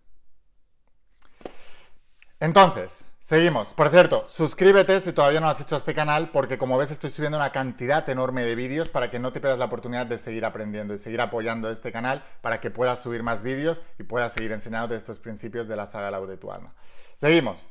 Entonces, 2.39 3.05
seguimos. 3.21 3.75
Por 3.75 3.89
cierto, 3.91 4.25
suscríbete 4.29 5.01
si 5.01 5.13
todavía 5.13 5.41
no 5.41 5.49
has 5.49 5.61
hecho 5.61 5.77
este 5.77 5.95
canal, 5.95 6.31
porque 6.31 6.59
como 6.59 6.79
ves 6.79 6.91
estoy 6.91 7.11
subiendo 7.11 7.39
una 7.39 7.53
cantidad 7.53 8.09
enorme 8.09 8.43
de 8.43 8.55
vídeos 8.55 8.89
para 8.89 9.11
que 9.11 9.19
no 9.19 9.33
te 9.33 9.41
pierdas 9.41 9.59
la 9.59 9.67
oportunidad 9.67 10.07
de 10.07 10.19
seguir 10.19 10.45
aprendiendo 10.45 10.95
y 10.95 10.99
seguir 10.99 11.21
apoyando 11.21 11.71
este 11.71 11.93
canal 11.93 12.25
para 12.41 12.61
que 12.61 12.71
puedas 12.71 13.03
subir 13.03 13.23
más 13.23 13.43
vídeos 13.43 13.83
y 13.99 14.05
puedas 14.05 14.33
seguir 14.33 14.53
enseñándote 14.53 14.97
estos 14.97 15.19
principios 15.19 15.69
de 15.69 15.77
la 15.77 15.87
saga 15.87 16.21
de 16.21 16.37
tu 16.37 16.53
alma. 16.53 16.75
Seguimos. 17.15 17.69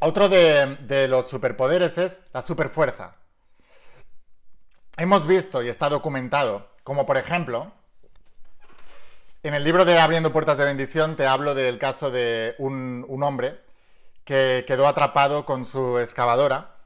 Otro 0.00 0.28
de, 0.28 1.06
los 1.08 1.28
superpoderes 1.28 1.98
es 1.98 2.20
la 2.32 2.42
superfuerza. 2.42 3.16
Hemos 4.96 5.26
visto 5.26 5.62
y 5.62 5.68
está 5.68 5.88
documentado, 5.88 6.68
como 6.82 7.06
por 7.06 7.16
ejemplo, 7.16 7.72
En 9.42 9.52
el 9.52 9.62
libro 9.62 9.84
de 9.84 9.98
Abriendo 9.98 10.32
Puertas 10.32 10.56
de 10.56 10.64
Bendición 10.64 11.16
te 11.16 11.26
hablo 11.26 11.54
del 11.54 11.78
caso 11.78 12.10
de 12.10 12.54
un, 12.58 13.04
hombre 13.22 13.60
que 14.24 14.64
quedó 14.66 14.88
atrapado 14.88 15.44
con 15.44 15.66
su 15.66 15.98
excavadora, 15.98 16.76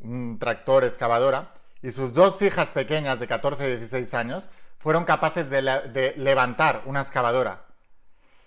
un 0.00 0.38
tractor 0.38 0.84
excavadora, 0.84 1.52
y 1.82 1.90
sus 1.90 2.14
dos 2.14 2.40
hijas 2.40 2.72
pequeñas 2.72 3.20
de 3.20 3.26
14 3.26 3.68
y 3.68 3.76
16 3.76 4.14
años 4.14 4.48
fueron 4.78 5.04
capaces 5.04 5.50
de, 5.50 6.14
levantar 6.16 6.82
una 6.86 7.02
excavadora 7.02 7.65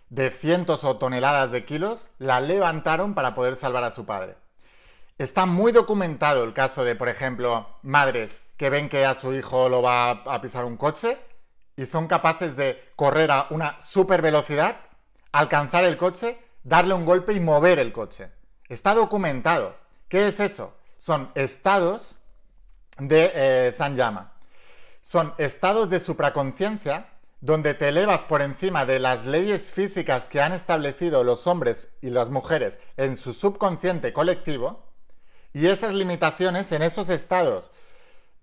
de 0.10 0.32
cientos 0.32 0.84
o 0.84 0.98
toneladas 0.98 1.52
de 1.52 1.66
kilos, 1.66 2.10
la 2.18 2.42
levantaron 2.42 3.14
para 3.14 3.36
poder 3.36 3.56
salvar 3.56 3.84
a 3.84 3.92
su 3.92 4.06
padre. 4.06 4.36
Está 5.18 5.46
muy 5.46 5.72
documentado 5.72 6.44
el 6.44 6.54
caso 6.54 6.84
de, 6.84 6.96
por 6.96 7.10
ejemplo, 7.10 7.68
madres 7.84 8.42
que 8.58 8.70
ven 8.70 8.90
que 8.90 9.06
a 9.06 9.16
su 9.16 9.34
hijo 9.34 9.70
lo 9.70 9.82
va 9.82 10.12
a 10.12 10.42
pisar 10.42 10.66
un 10.66 10.78
coche 10.78 11.18
y 11.76 11.86
son 11.86 12.08
capaces 12.08 12.56
de 12.56 12.92
correr 12.96 13.32
a 13.32 13.48
una 13.52 13.80
super 13.80 14.22
velocidad, 14.22 14.78
alcanzar 15.32 15.84
el 15.84 15.98
coche, 15.98 16.40
darle 16.64 16.94
un 16.94 17.06
golpe 17.06 17.34
y 17.34 17.40
mover 17.40 17.80
el 17.80 17.92
coche. 17.92 18.32
Está 18.68 18.94
documentado. 18.94 19.76
¿Qué 20.08 20.28
es 20.28 20.40
eso? 20.40 20.74
Son 20.98 21.32
estados 21.36 22.20
de 22.98 23.32
eh, 23.34 23.74
San 23.78 23.96
Llama. 23.96 24.34
Son 25.02 25.34
estados 25.38 25.90
de 25.90 26.00
supraconciencia 26.00 27.08
donde 27.42 27.74
te 27.74 27.90
elevas 27.90 28.26
por 28.26 28.42
encima 28.42 28.86
de 28.86 29.00
las 29.00 29.26
leyes 29.26 29.72
físicas 29.72 30.30
que 30.30 30.42
han 30.42 30.54
establecido 30.54 31.24
los 31.24 31.48
hombres 31.48 31.90
y 32.02 32.10
las 32.10 32.30
mujeres 32.30 32.80
en 32.98 33.16
su 33.16 33.34
subconsciente 33.34 34.14
colectivo 34.14 34.86
y 35.54 35.68
esas 35.68 35.94
limitaciones 35.94 36.72
en 36.72 36.82
esos 36.82 37.10
estados 37.10 37.72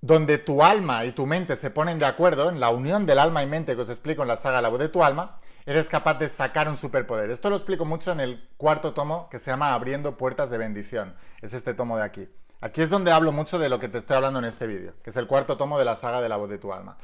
donde 0.00 0.38
tu 0.38 0.62
alma 0.62 1.04
y 1.04 1.12
tu 1.12 1.26
mente 1.26 1.56
se 1.56 1.70
ponen 1.70 1.98
de 1.98 2.06
acuerdo, 2.06 2.48
en 2.48 2.60
la 2.60 2.70
unión 2.70 3.06
del 3.06 3.18
alma 3.18 3.42
y 3.42 3.46
mente 3.46 3.74
que 3.74 3.82
os 3.82 3.88
explico 3.88 4.22
en 4.22 4.28
la 4.28 4.36
saga 4.36 4.62
La 4.62 4.68
voz 4.68 4.78
de 4.78 4.88
tu 4.88 5.02
alma, 5.02 5.38
eres 5.64 5.88
capaz 5.88 6.14
de 6.14 6.28
sacar 6.28 6.68
un 6.68 6.76
superpoder. 6.76 7.30
Esto 7.30 7.50
lo 7.50 7.56
explico 7.56 7.84
mucho 7.84 8.12
en 8.12 8.20
el 8.20 8.48
cuarto 8.56 8.94
tomo 8.94 9.28
que 9.30 9.38
se 9.38 9.50
llama 9.50 9.74
Abriendo 9.74 10.16
Puertas 10.16 10.50
de 10.50 10.58
Bendición. 10.58 11.16
Es 11.42 11.54
este 11.54 11.74
tomo 11.74 11.96
de 11.96 12.04
aquí. 12.04 12.28
Aquí 12.60 12.82
es 12.82 12.90
donde 12.90 13.10
hablo 13.10 13.32
mucho 13.32 13.58
de 13.58 13.68
lo 13.68 13.78
que 13.78 13.88
te 13.88 13.98
estoy 13.98 14.16
hablando 14.16 14.38
en 14.38 14.44
este 14.44 14.66
vídeo, 14.66 14.94
que 15.02 15.10
es 15.10 15.16
el 15.16 15.26
cuarto 15.26 15.56
tomo 15.56 15.78
de 15.78 15.84
la 15.84 15.96
saga 15.96 16.20
de 16.20 16.28
la 16.28 16.36
voz 16.36 16.48
de 16.48 16.58
tu 16.58 16.72
alma. 16.72 16.96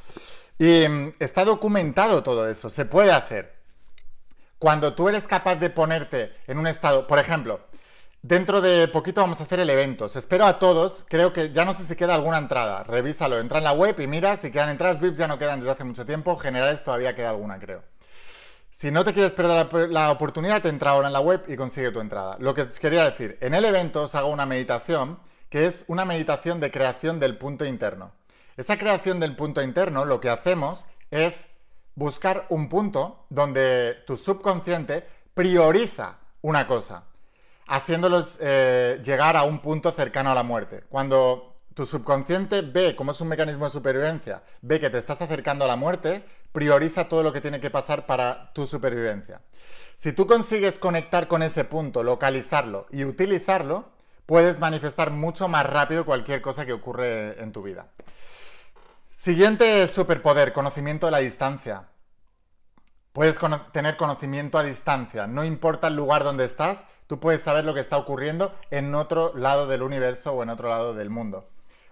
Y 0.58 0.86
mm, 0.88 1.12
está 1.18 1.44
documentado 1.44 2.22
todo 2.22 2.48
eso, 2.48 2.70
se 2.70 2.84
puede 2.84 3.12
hacer. 3.12 3.54
Cuando 4.58 4.94
tú 4.94 5.08
eres 5.08 5.26
capaz 5.26 5.56
de 5.56 5.70
ponerte 5.70 6.32
en 6.46 6.58
un 6.58 6.66
estado, 6.66 7.06
por 7.06 7.18
ejemplo, 7.18 7.60
dentro 8.22 8.60
de 8.60 8.86
poquito 8.86 9.20
vamos 9.20 9.40
a 9.40 9.42
hacer 9.42 9.58
el 9.60 9.68
evento. 9.70 10.04
Os 10.04 10.16
espero 10.16 10.46
a 10.46 10.58
todos, 10.58 11.04
creo 11.08 11.32
que 11.32 11.52
ya 11.52 11.64
no 11.64 11.74
sé 11.74 11.84
si 11.84 11.96
queda 11.96 12.14
alguna 12.14 12.38
entrada, 12.38 12.84
revísalo, 12.84 13.38
entra 13.40 13.58
en 13.58 13.64
la 13.64 13.72
web 13.72 13.98
y 14.00 14.06
mira, 14.06 14.36
si 14.36 14.50
quedan 14.50 14.68
entradas 14.68 15.00
VIPs 15.00 15.18
ya 15.18 15.26
no 15.26 15.38
quedan 15.38 15.60
desde 15.60 15.72
hace 15.72 15.84
mucho 15.84 16.06
tiempo, 16.06 16.36
generales 16.36 16.84
todavía 16.84 17.14
queda 17.14 17.30
alguna, 17.30 17.58
creo. 17.58 17.82
Si 18.70 18.90
no 18.90 19.04
te 19.04 19.12
quieres 19.12 19.32
perder 19.32 19.68
la, 19.72 19.86
la, 19.88 20.10
oportunidad, 20.10 20.62
te 20.62 20.68
entra 20.68 20.92
ahora 20.92 21.08
en 21.08 21.12
la 21.12 21.20
web 21.20 21.44
y 21.46 21.56
consigue 21.56 21.90
tu 21.92 22.00
entrada. 22.00 22.36
Lo 22.38 22.54
que 22.54 22.62
os 22.62 22.78
quería 22.78 23.04
decir, 23.04 23.38
en 23.40 23.54
el 23.54 23.64
evento 23.64 24.02
os 24.02 24.14
hago 24.14 24.28
una 24.28 24.46
meditación 24.46 25.18
que 25.50 25.66
es 25.66 25.84
una 25.88 26.04
meditación 26.04 26.60
de 26.60 26.70
creación 26.70 27.20
del 27.20 27.36
punto 27.36 27.64
interno. 27.64 28.12
Esa 28.56 28.78
creación 28.78 29.20
del 29.20 29.36
punto 29.36 29.62
interno 29.62 30.04
lo 30.04 30.20
que 30.20 30.28
hacemos 30.30 30.84
es 31.10 31.46
buscar 31.94 32.46
un 32.48 32.68
punto 32.68 33.26
donde 33.30 33.96
tu 34.06 34.16
subconsciente 34.16 35.06
prioriza 35.34 36.18
una 36.42 36.66
cosa, 36.66 37.04
haciéndolos 37.66 38.36
eh, 38.40 39.00
llegar 39.04 39.36
a 39.36 39.44
un 39.44 39.60
punto 39.60 39.90
cercano 39.92 40.30
a 40.30 40.34
la 40.34 40.42
muerte. 40.42 40.84
Cuando 40.88 41.56
tu 41.74 41.86
subconsciente 41.86 42.60
ve, 42.62 42.94
como 42.96 43.12
es 43.12 43.20
un 43.20 43.28
mecanismo 43.28 43.64
de 43.64 43.70
supervivencia, 43.70 44.42
ve 44.60 44.80
que 44.80 44.90
te 44.90 44.98
estás 44.98 45.20
acercando 45.20 45.64
a 45.64 45.68
la 45.68 45.76
muerte, 45.76 46.24
prioriza 46.52 47.08
todo 47.08 47.22
lo 47.22 47.32
que 47.32 47.40
tiene 47.40 47.60
que 47.60 47.70
pasar 47.70 48.04
para 48.06 48.52
tu 48.52 48.66
supervivencia. 48.66 49.40
Si 49.96 50.12
tú 50.12 50.26
consigues 50.26 50.78
conectar 50.78 51.28
con 51.28 51.42
ese 51.42 51.64
punto, 51.64 52.02
localizarlo 52.02 52.86
y 52.90 53.04
utilizarlo, 53.04 53.90
puedes 54.26 54.60
manifestar 54.60 55.10
mucho 55.10 55.48
más 55.48 55.64
rápido 55.64 56.04
cualquier 56.04 56.42
cosa 56.42 56.66
que 56.66 56.72
ocurre 56.72 57.40
en 57.42 57.52
tu 57.52 57.62
vida. 57.62 57.86
Siguiente 59.22 59.86
superpoder, 59.86 60.52
conocimiento 60.52 61.06
a 61.06 61.12
la 61.12 61.18
distancia. 61.18 61.84
Puedes 63.12 63.38
tener 63.70 63.96
conocimiento 63.96 64.58
a 64.58 64.64
distancia, 64.64 65.28
no 65.28 65.44
importa 65.44 65.86
el 65.86 65.94
lugar 65.94 66.24
donde 66.24 66.44
estás, 66.44 66.84
tú 67.06 67.20
puedes 67.20 67.40
saber 67.40 67.64
lo 67.64 67.72
que 67.72 67.78
está 67.78 67.98
ocurriendo 67.98 68.52
en 68.72 68.96
otro 68.96 69.32
lado 69.36 69.68
del 69.68 69.82
universo 69.82 70.32
o 70.32 70.42
en 70.42 70.48
otro 70.48 70.70
lado 70.70 70.92
del 70.92 71.08
mundo. 71.08 71.48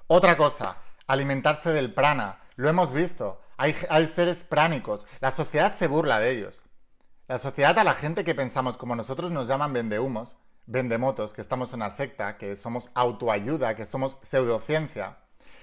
Otra 0.09 0.37
cosa, 0.37 0.79
alimentarse 1.07 1.71
del 1.71 1.95
prana, 1.95 2.41
lo 2.57 2.69
hemos 2.69 2.93
visto, 2.93 3.41
hay, 3.57 3.77
hay 3.91 4.09
seres 4.09 4.43
pránicos, 4.43 5.07
la 5.21 5.31
sociedad 5.31 5.73
se 5.75 5.87
burla 5.87 6.19
de 6.19 6.33
ellos. 6.33 6.65
La 7.29 7.39
sociedad 7.39 7.79
a 7.79 7.85
la 7.85 7.95
gente 7.95 8.25
que 8.25 8.35
pensamos 8.35 8.77
como 8.77 8.97
nosotros 8.97 9.31
nos 9.31 9.47
llaman 9.47 9.73
vendehumos, 9.73 10.37
vendemotos, 10.67 11.33
que 11.33 11.43
estamos 11.43 11.73
en 11.75 11.77
una 11.77 11.91
secta, 11.91 12.37
que 12.37 12.57
somos 12.57 12.91
autoayuda, 12.93 13.77
que 13.77 13.87
somos 13.87 14.19
pseudociencia. 14.21 15.19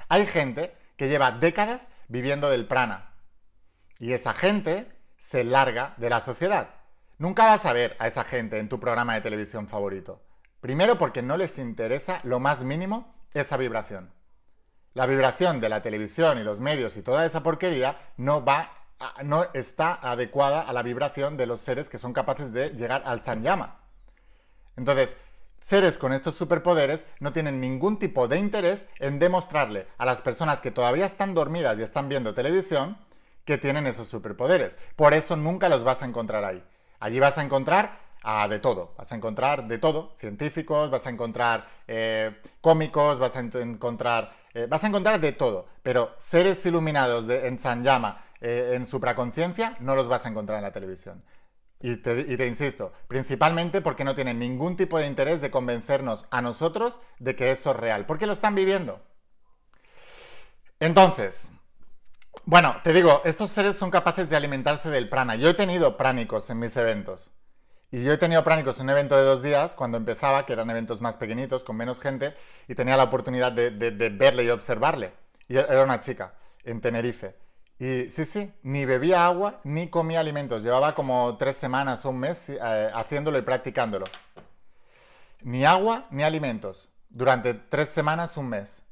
Hay 0.07 0.25
gente 0.25 0.73
que 0.97 1.07
lleva 1.07 1.31
décadas 1.31 1.89
viviendo 2.07 2.49
del 2.49 2.67
prana. 2.67 3.13
Y 3.99 4.13
esa 4.13 4.33
gente 4.33 4.91
se 5.17 5.43
larga 5.43 5.93
de 5.97 6.09
la 6.09 6.21
sociedad. 6.21 6.69
Nunca 7.17 7.45
vas 7.45 7.65
a 7.65 7.73
ver 7.73 7.95
a 7.99 8.07
esa 8.07 8.23
gente 8.23 8.59
en 8.59 8.69
tu 8.69 8.79
programa 8.79 9.15
de 9.15 9.21
televisión 9.21 9.67
favorito. 9.67 10.21
Primero 10.59 10.97
porque 10.97 11.21
no 11.21 11.37
les 11.37 11.57
interesa 11.57 12.19
lo 12.23 12.39
más 12.39 12.63
mínimo 12.63 13.15
esa 13.33 13.57
vibración. 13.57 14.11
La 14.93 15.05
vibración 15.05 15.61
de 15.61 15.69
la 15.69 15.81
televisión 15.81 16.39
y 16.39 16.43
los 16.43 16.59
medios 16.59 16.97
y 16.97 17.03
toda 17.03 17.25
esa 17.25 17.43
porquería 17.43 17.97
no 18.17 18.43
va 18.43 18.73
no 19.23 19.45
está 19.53 19.93
adecuada 19.93 20.61
a 20.61 20.73
la 20.73 20.81
vibración 20.81 21.37
de 21.37 21.45
los 21.45 21.61
seres 21.61 21.87
que 21.87 21.99
son 21.99 22.13
capaces 22.13 22.51
de 22.51 22.71
llegar 22.71 23.03
al 23.05 23.19
Sanyama. 23.19 23.79
Entonces, 24.75 25.15
seres 25.67 25.97
con 25.97 26.13
estos 26.13 26.35
superpoderes 26.35 27.05
no 27.19 27.33
tienen 27.33 27.59
ningún 27.59 27.99
tipo 27.99 28.29
de 28.29 28.37
interés 28.37 28.87
en 28.99 29.19
demostrarle 29.19 29.85
a 29.97 30.05
las 30.05 30.21
personas 30.21 30.61
que 30.61 30.71
todavía 30.71 31.05
están 31.05 31.33
dormidas 31.33 31.77
y 31.77 31.81
están 31.81 32.07
viendo 32.07 32.33
televisión 32.33 32.97
que 33.43 33.57
tienen 33.57 33.85
esos 33.85 34.07
superpoderes. 34.07 34.77
Por 34.95 35.13
eso 35.13 35.35
nunca 35.35 35.67
los 35.67 35.83
vas 35.83 36.01
a 36.01 36.05
encontrar 36.05 36.45
ahí. 36.45 36.63
Allí 37.01 37.19
vas 37.19 37.37
a 37.37 37.43
encontrar 37.43 37.99
a 38.23 38.47
de 38.47 38.59
todo. 38.59 38.93
Vas 38.97 39.11
a 39.11 39.15
encontrar 39.15 39.67
de 39.67 39.77
todo. 39.77 40.15
Científicos, 40.17 40.89
vas 40.89 41.05
a 41.05 41.09
encontrar 41.09 41.67
eh, 41.85 42.39
cómicos, 42.61 43.19
vas 43.19 43.35
a 43.35 43.41
encontrar... 43.41 44.31
Eh, 44.53 44.67
vas 44.69 44.85
a 44.85 44.87
encontrar 44.87 45.19
de 45.19 45.33
todo. 45.33 45.67
Pero 45.83 46.15
seres 46.17 46.65
iluminados 46.65 47.29
en 47.29 47.57
San 47.57 47.83
Llama, 47.83 48.23
eh, 48.39 48.71
en 48.73 48.85
supraconciencia, 48.85 49.75
no 49.81 49.95
los 49.95 50.07
vas 50.07 50.25
a 50.25 50.29
encontrar 50.29 50.59
en 50.59 50.63
la 50.63 50.71
televisión. 50.71 51.21
Y 51.79 51.97
te, 51.97 52.47
insisto, 52.47 52.91
principalmente 53.07 53.81
porque 53.81 54.03
no 54.03 54.15
tienen 54.15 54.39
ningún 54.39 54.75
tipo 54.75 54.97
de 54.97 55.05
interés 55.05 55.41
de 55.41 55.51
convencernos 55.51 56.25
a 56.31 56.41
nosotros 56.41 56.99
de 57.19 57.35
que 57.35 57.51
eso 57.51 57.71
es 57.71 57.77
real, 57.77 58.05
porque 58.05 58.25
lo 58.25 58.33
están 58.33 58.55
viviendo. 58.55 58.99
Entonces, 60.79 61.51
bueno, 62.45 62.77
te 62.83 62.93
digo, 62.93 63.21
estos 63.25 63.51
seres 63.51 63.75
son 63.75 63.91
capaces 63.91 64.29
de 64.29 64.35
alimentarse 64.35 64.89
del 64.89 65.09
prana. 65.09 65.35
Yo 65.35 65.49
he 65.49 65.53
tenido 65.53 65.97
pránicos 65.97 66.49
en 66.49 66.59
mis 66.59 66.75
eventos. 66.77 67.31
Y 67.91 68.03
yo 68.03 68.11
he 68.11 68.17
tenido 68.17 68.43
pránicos 68.43 68.79
en 68.79 68.85
un 68.85 68.89
evento 68.89 69.15
de 69.15 69.23
dos 69.23 69.41
días, 69.41 69.75
cuando 69.75 69.97
empezaba, 69.97 70.45
que 70.45 70.53
eran 70.53 70.69
eventos 70.69 70.99
más 70.99 71.15
pequeñitos, 71.15 71.63
con 71.63 71.77
menos 71.77 71.99
gente, 71.99 72.35
y 72.67 72.75
tenía 72.75 72.97
la 72.97 73.03
oportunidad 73.03 73.51
de 73.51 74.09
verle 74.09 74.43
y 74.43 74.49
observarle. 74.49 75.13
Y 75.47 75.57
era 75.57 75.83
una 75.83 75.99
chica, 75.99 76.33
en 76.63 76.81
Tenerife. 76.81 77.46
Y 77.79 78.09
sí, 78.09 78.25
sí, 78.25 78.51
ni 78.63 78.85
bebía 78.85 79.25
agua 79.25 79.59
ni 79.63 79.89
comía 79.89 80.19
alimentos. 80.19 80.63
Llevaba 80.63 80.95
como 80.95 81.37
tres 81.37 81.57
semanas 81.57 82.05
o 82.05 82.09
un 82.09 82.19
mes 82.19 82.49
eh, 82.49 82.91
haciéndolo 82.93 83.37
y 83.37 83.43
practicándolo. 83.43 84.05
Ni 85.41 85.63
agua 85.65 86.07
ni 86.09 86.23
alimentos. 86.23 86.89
Durante 87.09 87.53
tres 87.53 87.89
semanas, 87.89 88.35
un 88.37 88.49
mes. 88.49 88.83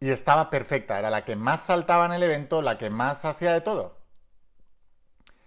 Y 0.00 0.10
estaba 0.10 0.50
perfecta. 0.50 0.98
Era 0.98 1.10
la 1.10 1.24
que 1.24 1.36
más 1.36 1.62
saltaba 1.62 2.06
en 2.06 2.12
el 2.12 2.22
evento, 2.22 2.62
la 2.62 2.78
que 2.78 2.90
más 2.90 3.24
hacía 3.24 3.52
de 3.52 3.60
todo. 3.60 3.96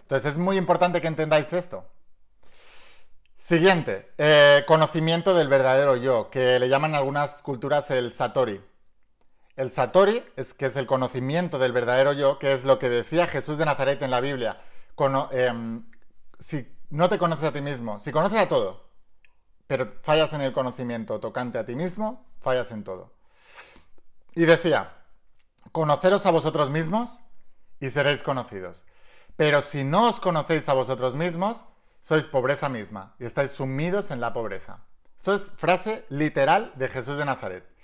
Entonces 0.01 0.32
es 0.34 0.38
muy 0.38 0.56
importante 0.56 1.01
que 1.01 1.08
entendáis 1.08 1.51
esto. 1.51 1.86
Siguiente, 3.38 4.12
eh, 4.18 4.63
conocimiento 4.68 5.34
del 5.34 5.48
verdadero 5.50 5.98
yo, 5.98 6.30
que 6.30 6.60
le 6.60 6.70
llaman 6.70 6.92
en 6.92 6.98
algunas 6.98 7.42
culturas 7.42 7.92
el 7.92 8.13
Satori. 8.13 8.62
El 9.58 9.72
Satori, 9.72 10.24
es, 10.36 10.54
que 10.54 10.68
es 10.68 10.76
el 10.76 10.86
conocimiento 10.86 11.58
del 11.58 11.74
verdadero 11.74 12.14
yo, 12.14 12.38
que 12.38 12.54
es 12.54 12.64
lo 12.64 12.78
que 12.78 12.90
decía 12.90 13.26
Jesús 13.26 13.58
de 13.58 13.66
Nazaret 13.66 14.02
en 14.04 14.12
la 14.12 14.22
Biblia. 14.22 14.62
Em, 15.32 15.84
si 16.40 16.68
no 16.92 17.10
te 17.10 17.18
conoces 17.18 17.46
a 17.46 17.52
ti 17.52 17.62
mismo, 17.62 18.00
si 18.00 18.12
conoces 18.12 18.40
a 18.40 18.48
todo, 18.48 18.88
pero 19.66 19.94
fallas 20.04 20.32
en 20.34 20.42
el 20.42 20.54
conocimiento 20.54 21.20
tocante 21.20 21.58
a 21.58 21.66
ti 21.66 21.76
mismo, 21.76 22.24
fallas 22.40 22.72
en 22.72 22.84
todo. 22.84 23.14
Y 24.36 24.46
decía, 24.46 24.94
conoceros 25.72 26.28
a 26.28 26.32
vosotros 26.32 26.70
mismos 26.70 27.22
y 27.80 27.90
seréis 27.90 28.22
conocidos. 28.22 28.86
Pero 29.36 29.64
si 29.64 29.84
no 29.84 30.10
os 30.10 30.20
conocéis 30.20 30.70
a 30.70 30.74
vosotros 30.74 31.16
mismos, 31.16 31.66
sois 32.00 32.28
pobreza 32.28 32.70
misma 32.70 33.16
y 33.20 33.26
estáis 33.26 33.52
sumidos 33.52 34.12
en 34.12 34.22
la 34.22 34.34
pobreza. 34.34 34.86
Esto 35.18 35.34
es 35.34 35.52
frase 35.58 36.06
literal 36.10 36.74
de 36.76 36.90
Jesús 36.90 37.18
de 37.18 37.26
Nazaret. 37.26 37.76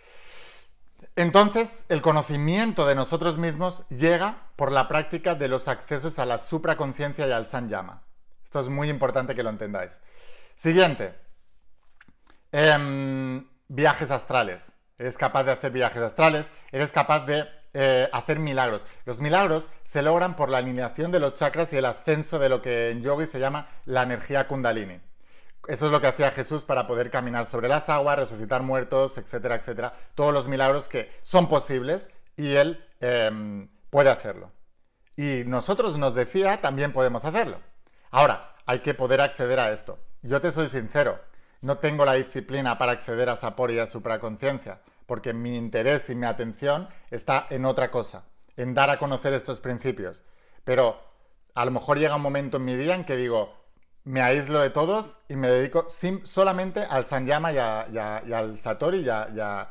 Entonces, 1.15 1.85
el 1.89 2.01
conocimiento 2.01 2.87
de 2.87 2.95
nosotros 2.95 3.37
mismos 3.37 3.87
llega 3.89 4.47
por 4.55 4.71
la 4.71 4.87
práctica 4.87 5.35
de 5.35 5.47
los 5.47 5.67
accesos 5.67 6.17
a 6.17 6.25
la 6.25 6.39
supraconciencia 6.39 7.27
y 7.27 7.31
al 7.31 7.45
Sanyama. 7.45 8.03
Esto 8.43 8.59
es 8.59 8.69
muy 8.69 8.89
importante 8.89 9.35
que 9.35 9.43
lo 9.43 9.49
entendáis. 9.49 10.01
Siguiente. 10.55 11.15
Em, 12.51 13.47
viajes 13.67 14.09
astrales. 14.11 14.73
Eres 14.97 15.17
capaz 15.17 15.43
de 15.43 15.51
hacer 15.51 15.71
viajes 15.71 16.01
astrales, 16.01 16.49
eres 16.71 16.91
capaz 16.91 17.25
de 17.25 17.47
eh, 17.73 18.09
hacer 18.11 18.39
milagros. 18.39 18.85
Los 19.05 19.19
milagros 19.19 19.67
se 19.81 20.01
logran 20.03 20.35
por 20.35 20.49
la 20.49 20.59
alineación 20.59 21.11
de 21.11 21.19
los 21.19 21.33
chakras 21.33 21.73
y 21.73 21.77
el 21.77 21.85
ascenso 21.85 22.37
de 22.39 22.49
lo 22.49 22.61
que 22.61 22.91
en 22.91 23.01
yogi 23.01 23.25
se 23.25 23.39
llama 23.39 23.67
la 23.85 24.03
energía 24.03 24.47
kundalini. 24.47 24.99
Eso 25.67 25.85
es 25.85 25.91
lo 25.91 26.01
que 26.01 26.07
hacía 26.07 26.31
Jesús 26.31 26.65
para 26.65 26.87
poder 26.87 27.09
caminar 27.09 27.45
sobre 27.45 27.69
las 27.69 27.87
aguas, 27.87 28.19
resucitar 28.19 28.63
muertos, 28.63 29.17
etcétera, 29.17 29.55
etcétera. 29.55 29.93
Todos 30.13 30.33
los 30.33 30.47
milagros 30.47 30.89
que 30.89 31.09
son 31.21 31.47
posibles 31.47 32.09
y 32.35 32.55
Él 32.55 32.85
em, 32.99 33.69
puede 33.89 34.09
hacerlo. 34.09 34.51
Y 35.15 35.43
nosotros 35.45 35.97
nos 35.97 36.15
decía, 36.15 36.59
también 36.59 36.91
podemos 36.91 37.23
hacerlo. 37.23 37.59
Ahora, 38.11 38.55
hay 38.65 38.79
que 38.79 38.93
poder 38.93 39.21
acceder 39.21 39.59
a 39.59 39.71
esto. 39.71 39.99
Yo 40.21 40.41
te 40.41 40.51
soy 40.51 40.67
sincero, 40.67 41.19
no 41.61 41.77
tengo 41.77 42.05
la 42.05 42.13
disciplina 42.13 42.77
para 42.77 42.93
acceder 42.93 43.29
a 43.29 43.35
Sapor 43.35 43.71
y 43.71 43.79
a 43.79 43.87
supraconciencia, 43.87 44.81
porque 45.05 45.33
mi 45.33 45.55
interés 45.55 46.09
y 46.09 46.15
mi 46.15 46.25
atención 46.25 46.89
está 47.09 47.45
en 47.49 47.65
otra 47.65 47.91
cosa, 47.91 48.25
en 48.57 48.73
dar 48.73 48.89
a 48.89 48.99
conocer 48.99 49.33
estos 49.33 49.61
principios. 49.61 50.23
Pero 50.63 51.01
a 51.53 51.65
lo 51.65 51.71
mejor 51.71 51.99
llega 51.99 52.15
un 52.15 52.21
momento 52.21 52.57
en 52.57 52.65
mi 52.65 52.75
día 52.75 52.95
en 52.95 53.05
que 53.05 53.15
digo, 53.15 53.62
me 54.05 54.21
aíslo 54.21 54.59
de 54.59 54.69
todos 54.69 55.15
y 55.29 55.35
me 55.35 55.47
dedico 55.47 55.87
solamente 56.23 56.81
al 56.81 57.05
Sanyama 57.05 57.53
y, 57.53 57.57
al 57.57 58.57
Satori 58.57 58.99
y 58.99 59.09
a, 59.09 59.69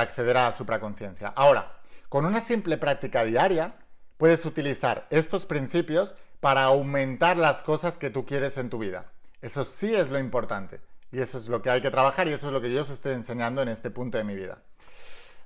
acceder 0.00 0.36
a 0.36 0.44
la 0.44 0.52
supraconciencia. 0.52 1.28
Ahora, 1.28 1.72
con 2.08 2.24
una 2.24 2.40
simple 2.40 2.78
práctica 2.78 3.24
diaria, 3.24 3.74
puedes 4.16 4.44
utilizar 4.44 5.06
estos 5.10 5.46
principios 5.46 6.14
para 6.40 6.64
aumentar 6.64 7.36
las 7.36 7.62
cosas 7.62 7.98
que 7.98 8.10
tú 8.10 8.24
quieres 8.24 8.56
en 8.56 8.70
tu 8.70 8.78
vida. 8.78 9.06
Eso 9.42 9.64
sí 9.64 9.94
es 9.94 10.08
lo 10.08 10.18
importante. 10.18 10.80
Y 11.12 11.20
eso 11.20 11.38
es 11.38 11.48
lo 11.48 11.60
que 11.60 11.70
hay 11.70 11.80
que 11.80 11.90
trabajar 11.90 12.28
y 12.28 12.32
eso 12.32 12.46
es 12.46 12.52
lo 12.52 12.60
que 12.60 12.72
yo 12.72 12.82
os 12.82 12.90
estoy 12.90 13.14
enseñando 13.14 13.62
en 13.62 13.68
este 13.68 13.90
punto 13.90 14.16
de 14.16 14.24
mi 14.24 14.34
vida. 14.34 14.58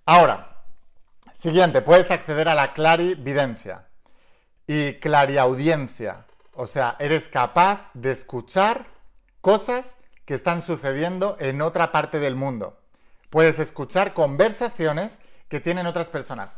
Ahora, 0.04 0.58
siguiente, 1.32 1.80
puedes 1.80 2.10
acceder 2.10 2.48
a 2.48 2.54
la 2.54 2.74
clarividencia 2.74 3.86
y 4.66 4.94
clariaudiencia. 4.94 6.26
O 6.56 6.66
sea, 6.66 6.96
eres 6.98 7.28
capaz 7.28 7.90
de 7.94 8.12
escuchar 8.12 8.86
cosas 9.40 9.96
que 10.24 10.34
están 10.34 10.62
sucediendo 10.62 11.36
en 11.40 11.60
otra 11.60 11.92
parte 11.92 12.18
del 12.18 12.36
mundo. 12.36 12.78
Puedes 13.30 13.58
escuchar 13.58 14.14
conversaciones 14.14 15.18
que 15.48 15.60
tienen 15.60 15.86
otras 15.86 16.10
personas. 16.10 16.54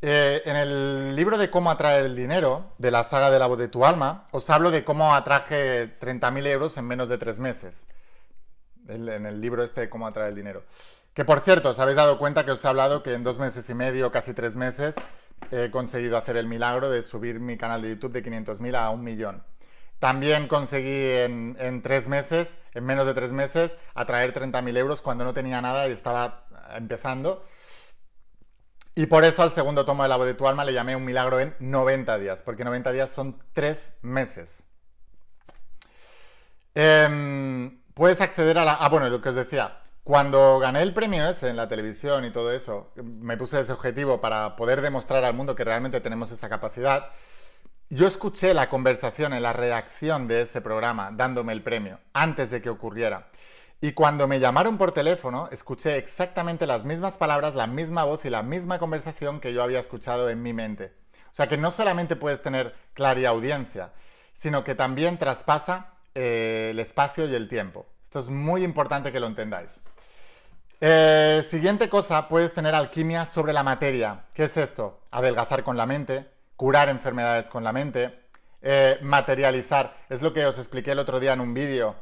Eh, 0.00 0.42
en 0.44 0.56
el 0.56 1.16
libro 1.16 1.38
de 1.38 1.50
cómo 1.50 1.70
atraer 1.70 2.04
el 2.04 2.16
dinero, 2.16 2.72
de 2.78 2.90
la 2.90 3.04
saga 3.04 3.30
de 3.30 3.38
la 3.38 3.46
voz 3.46 3.58
de 3.58 3.68
tu 3.68 3.84
alma, 3.84 4.26
os 4.30 4.48
hablo 4.50 4.70
de 4.70 4.84
cómo 4.84 5.14
atraje 5.14 5.98
30.000 5.98 6.46
euros 6.46 6.76
en 6.76 6.86
menos 6.86 7.08
de 7.08 7.18
tres 7.18 7.40
meses. 7.40 7.86
En 8.86 9.26
el 9.26 9.40
libro 9.40 9.62
este 9.64 9.82
de 9.82 9.88
cómo 9.88 10.06
atraer 10.06 10.28
el 10.30 10.34
dinero. 10.34 10.64
Que 11.14 11.24
por 11.24 11.40
cierto, 11.40 11.70
os 11.70 11.78
habéis 11.78 11.96
dado 11.96 12.18
cuenta 12.18 12.44
que 12.44 12.50
os 12.50 12.64
he 12.64 12.68
hablado 12.68 13.02
que 13.02 13.14
en 13.14 13.24
dos 13.24 13.38
meses 13.40 13.68
y 13.70 13.74
medio, 13.74 14.12
casi 14.12 14.34
tres 14.34 14.56
meses, 14.56 14.96
he 15.50 15.70
conseguido 15.70 16.16
hacer 16.16 16.36
el 16.36 16.46
milagro 16.46 16.90
de 16.90 17.02
subir 17.02 17.40
mi 17.40 17.56
canal 17.56 17.82
de 17.82 17.90
YouTube 17.90 18.12
de 18.12 18.24
500.000 18.24 18.76
a 18.76 18.90
un 18.90 19.02
millón. 19.02 19.42
También 19.98 20.48
conseguí 20.48 21.10
en, 21.10 21.80
tres 21.82 22.08
meses, 22.08 22.58
en 22.74 22.84
menos 22.84 23.06
de 23.06 23.14
tres 23.14 23.32
meses, 23.32 23.76
atraer 23.94 24.34
30.000 24.34 24.76
euros 24.76 25.00
cuando 25.00 25.24
no 25.24 25.32
tenía 25.32 25.60
nada 25.62 25.88
y 25.88 25.92
estaba 25.92 26.46
empezando. 26.76 27.44
Y 28.94 29.06
por 29.06 29.24
eso 29.24 29.42
al 29.42 29.50
segundo 29.50 29.84
tomo 29.84 30.02
de 30.02 30.08
la 30.08 30.16
voz 30.16 30.26
de 30.26 30.34
tu 30.34 30.46
alma 30.46 30.64
le 30.64 30.72
llamé 30.72 30.94
un 30.94 31.04
milagro 31.04 31.40
en 31.40 31.54
90 31.58 32.18
días, 32.18 32.42
porque 32.42 32.64
90 32.64 32.92
días 32.92 33.10
son 33.10 33.42
tres 33.52 33.96
meses. 34.02 34.64
Em, 36.74 37.80
puedes 37.94 38.20
acceder 38.20 38.58
a 38.58 38.64
la... 38.64 38.74
Ah, 38.74 38.88
bueno, 38.88 39.08
lo 39.08 39.20
que 39.20 39.30
os 39.30 39.34
decía, 39.34 39.83
cuando 40.04 40.58
gané 40.58 40.82
el 40.82 40.92
premio 40.92 41.26
ese 41.26 41.48
en 41.48 41.56
la 41.56 41.66
televisión 41.66 42.26
y 42.26 42.30
todo 42.30 42.52
eso, 42.52 42.92
me 42.96 43.38
puse 43.38 43.58
ese 43.58 43.72
objetivo 43.72 44.20
para 44.20 44.54
poder 44.54 44.82
demostrar 44.82 45.24
al 45.24 45.32
mundo 45.32 45.56
que 45.56 45.64
realmente 45.64 46.02
tenemos 46.02 46.30
esa 46.30 46.50
capacidad. 46.50 47.08
Yo 47.88 48.06
escuché 48.06 48.52
la 48.52 48.68
conversación 48.68 49.32
en 49.32 49.42
la 49.42 49.54
redacción 49.54 50.28
de 50.28 50.42
ese 50.42 50.60
programa 50.60 51.10
dándome 51.10 51.54
el 51.54 51.62
premio 51.62 52.00
antes 52.12 52.50
de 52.50 52.60
que 52.60 52.68
ocurriera. 52.68 53.28
Y 53.80 53.92
cuando 53.92 54.28
me 54.28 54.40
llamaron 54.40 54.76
por 54.76 54.92
teléfono, 54.92 55.48
escuché 55.50 55.96
exactamente 55.96 56.66
las 56.66 56.84
mismas 56.84 57.16
palabras, 57.16 57.54
la 57.54 57.66
misma 57.66 58.04
voz 58.04 58.26
y 58.26 58.30
la 58.30 58.42
misma 58.42 58.78
conversación 58.78 59.40
que 59.40 59.54
yo 59.54 59.62
había 59.62 59.80
escuchado 59.80 60.28
en 60.28 60.42
mi 60.42 60.52
mente. 60.52 60.92
O 61.32 61.34
sea 61.34 61.48
que 61.48 61.56
no 61.56 61.70
solamente 61.70 62.14
puedes 62.14 62.42
tener 62.42 62.74
audiencia, 63.26 63.92
sino 64.34 64.64
que 64.64 64.74
también 64.74 65.16
traspasa 65.16 65.94
eh, 66.14 66.68
el 66.72 66.78
espacio 66.78 67.26
y 67.26 67.34
el 67.34 67.48
tiempo. 67.48 67.86
Esto 68.04 68.18
es 68.20 68.28
muy 68.28 68.64
importante 68.64 69.10
que 69.10 69.18
lo 69.18 69.26
entendáis. 69.26 69.80
Eh, 70.86 71.42
siguiente 71.48 71.88
cosa, 71.88 72.28
puedes 72.28 72.52
tener 72.52 72.74
alquimia 72.74 73.24
sobre 73.24 73.54
la 73.54 73.62
materia. 73.62 74.26
¿Qué 74.34 74.44
es 74.44 74.56
esto? 74.58 75.00
Adelgazar 75.10 75.64
con 75.64 75.78
la 75.78 75.86
mente, 75.86 76.26
curar 76.56 76.90
enfermedades 76.90 77.48
con 77.48 77.64
la 77.64 77.72
mente, 77.72 78.20
eh, 78.60 78.98
materializar. 79.00 79.96
Es 80.10 80.20
lo 80.20 80.34
que 80.34 80.44
os 80.44 80.58
expliqué 80.58 80.90
el 80.90 80.98
otro 80.98 81.20
día 81.20 81.32
en 81.32 81.40
un 81.40 81.54
vídeo 81.54 81.96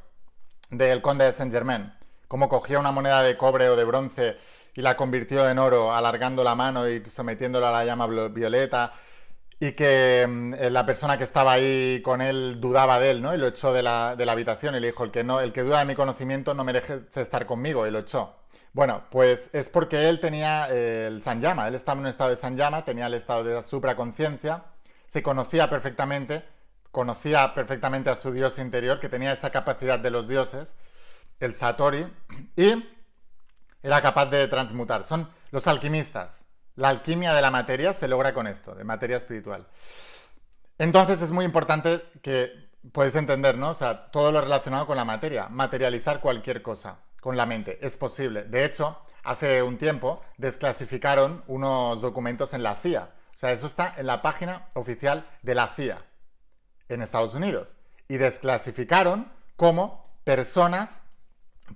del 0.71 1.01
conde 1.01 1.27
de 1.27 1.31
Saint 1.31 1.53
Germain. 1.53 1.93
Cómo 2.27 2.49
cogía 2.49 2.81
una 2.81 2.91
moneda 2.91 3.23
de 3.23 3.37
cobre 3.37 3.69
o 3.69 3.77
de 3.77 3.85
bronce 3.85 4.37
y 4.75 4.83
la 4.83 4.97
convirtió 4.97 5.49
en 5.49 5.61
oro, 5.61 5.95
alargando 5.95 6.43
la 6.43 6.57
mano 6.57 6.89
y 6.89 7.09
sometiéndola 7.09 7.69
a 7.69 7.73
la 7.73 7.85
llama 7.85 8.09
violeta. 8.31 8.95
Y 9.61 9.73
que 9.77 10.27
mm, 10.29 10.55
la 10.73 10.85
persona 10.85 11.17
que 11.17 11.23
estaba 11.23 11.53
ahí 11.53 12.03
con 12.03 12.21
él 12.21 12.61
dudaba 12.61 12.99
de 12.99 13.13
él, 13.13 13.23
¿no? 13.23 13.33
Y 13.33 13.39
lo 13.39 13.47
echó 13.47 13.73
de 13.73 13.85
la, 13.85 14.17
de 14.17 14.27
la 14.27 14.33
habitación 14.33 14.75
y 14.75 14.81
le 14.81 14.89
dijo, 14.89 15.05
el 15.05 15.13
que, 15.13 15.23
no, 15.23 15.39
el 15.41 15.53
que 15.53 15.63
duda 15.63 15.79
de 15.79 15.85
mi 15.85 15.95
conocimiento 15.95 16.53
no 16.53 16.65
merece 16.65 17.03
estar 17.15 17.47
conmigo, 17.47 17.87
y 17.87 17.93
lo 17.93 18.01
echó. 18.01 18.42
Bueno, 18.75 19.05
pues 19.11 19.51
es 19.53 19.69
porque 19.69 20.09
él 20.09 20.19
tenía 20.19 20.67
el 20.69 21.21
Sanyama, 21.21 21.69
él 21.69 21.75
estaba 21.75 21.99
en 21.99 22.07
un 22.07 22.07
estado 22.07 22.31
de 22.31 22.37
Sanyama, 22.37 22.87
tenía 22.87 23.07
el 23.07 23.15
estado 23.15 23.45
de 23.45 23.63
supraconciencia, 23.63 24.65
se 25.09 25.23
conocía 25.23 25.69
perfectamente, 25.69 26.43
conocía 26.91 27.55
perfectamente 27.55 28.09
a 28.09 28.15
su 28.15 28.33
dios 28.33 28.59
interior, 28.59 28.99
que 28.99 29.11
tenía 29.11 29.33
esa 29.33 29.51
capacidad 29.51 29.99
de 29.99 30.11
los 30.11 30.27
dioses, 30.27 30.77
el 31.39 31.53
Satori, 31.53 32.07
y 32.57 32.83
era 33.83 34.01
capaz 34.01 34.27
de 34.27 34.49
transmutar. 34.49 35.05
Son 35.05 35.29
los 35.51 35.67
alquimistas. 35.67 36.47
La 36.75 36.89
alquimia 36.89 37.35
de 37.35 37.43
la 37.43 37.51
materia 37.51 37.93
se 37.93 38.09
logra 38.09 38.33
con 38.33 38.47
esto, 38.47 38.75
de 38.75 38.85
materia 38.85 39.19
espiritual. 39.19 39.67
Entonces 40.79 41.21
es 41.21 41.31
muy 41.31 41.45
importante 41.45 42.03
que 42.23 42.71
puedes 42.91 43.17
entender, 43.17 43.59
¿no? 43.59 43.71
O 43.71 43.75
sea, 43.75 44.11
todo 44.11 44.33
lo 44.33 44.41
relacionado 44.41 44.87
con 44.87 44.97
la 44.97 45.05
materia, 45.05 45.51
materializar 45.51 46.21
cualquier 46.21 46.63
cosa 46.63 47.01
con 47.23 47.37
la 47.37 47.47
mente. 47.47 47.79
Es 47.81 47.97
posible. 47.97 48.43
De 48.43 48.65
hecho, 48.65 48.99
hace 49.23 49.63
un 49.63 49.79
tiempo 49.79 50.21
desclasificaron 50.39 51.45
unos 51.47 52.03
documentos 52.03 52.53
en 52.53 52.65
la 52.65 52.75
CIA. 52.75 53.11
O 53.33 53.39
sea, 53.39 53.53
eso 53.53 53.69
está 53.69 53.95
en 53.97 54.07
la 54.07 54.23
página 54.23 54.67
oficial 54.75 55.25
de 55.43 55.55
la 55.55 55.69
CIA 55.69 56.05
en 56.89 57.01
Estados 57.01 57.35
Unidos. 57.35 57.77
Y 58.09 58.17
desclasificaron 58.17 59.33
cómo 59.55 60.19
personas 60.25 61.03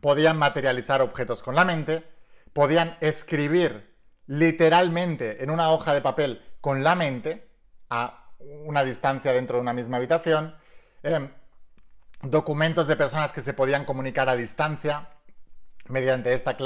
podían 0.01 0.37
materializar 0.37 1.01
objetos 1.01 1.45
con 1.45 1.55
la 1.55 1.65
mente, 1.65 2.05
podían 2.53 2.99
escribir 3.01 3.95
literalmente 4.27 5.45
en 5.45 5.51
una 5.51 5.71
hoja 5.71 5.95
de 5.95 6.01
papel 6.01 6.45
con 6.61 6.83
la 6.83 6.97
mente 6.97 7.49
a 7.89 8.33
una 8.41 8.83
distancia 8.83 9.33
dentro 9.33 9.59
de 9.59 9.63
una 9.63 9.73
misma 9.73 9.99
habitación, 9.99 10.57
em, 11.05 11.31
documentos 12.23 12.89
de 12.89 12.97
personas 12.97 13.33
que 13.33 13.43
se 13.43 13.55
podían 13.55 13.85
comunicar 13.85 14.29
a 14.29 14.35
distancia, 14.35 15.09
mediante 15.89 16.33
esta 16.33 16.57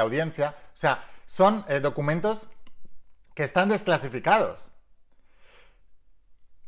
audiencia. 0.00 0.54
O 0.74 0.76
sea, 0.76 1.04
son 1.26 1.64
eh, 1.68 1.80
documentos 1.80 2.48
que 3.34 3.44
están 3.44 3.68
desclasificados. 3.68 4.70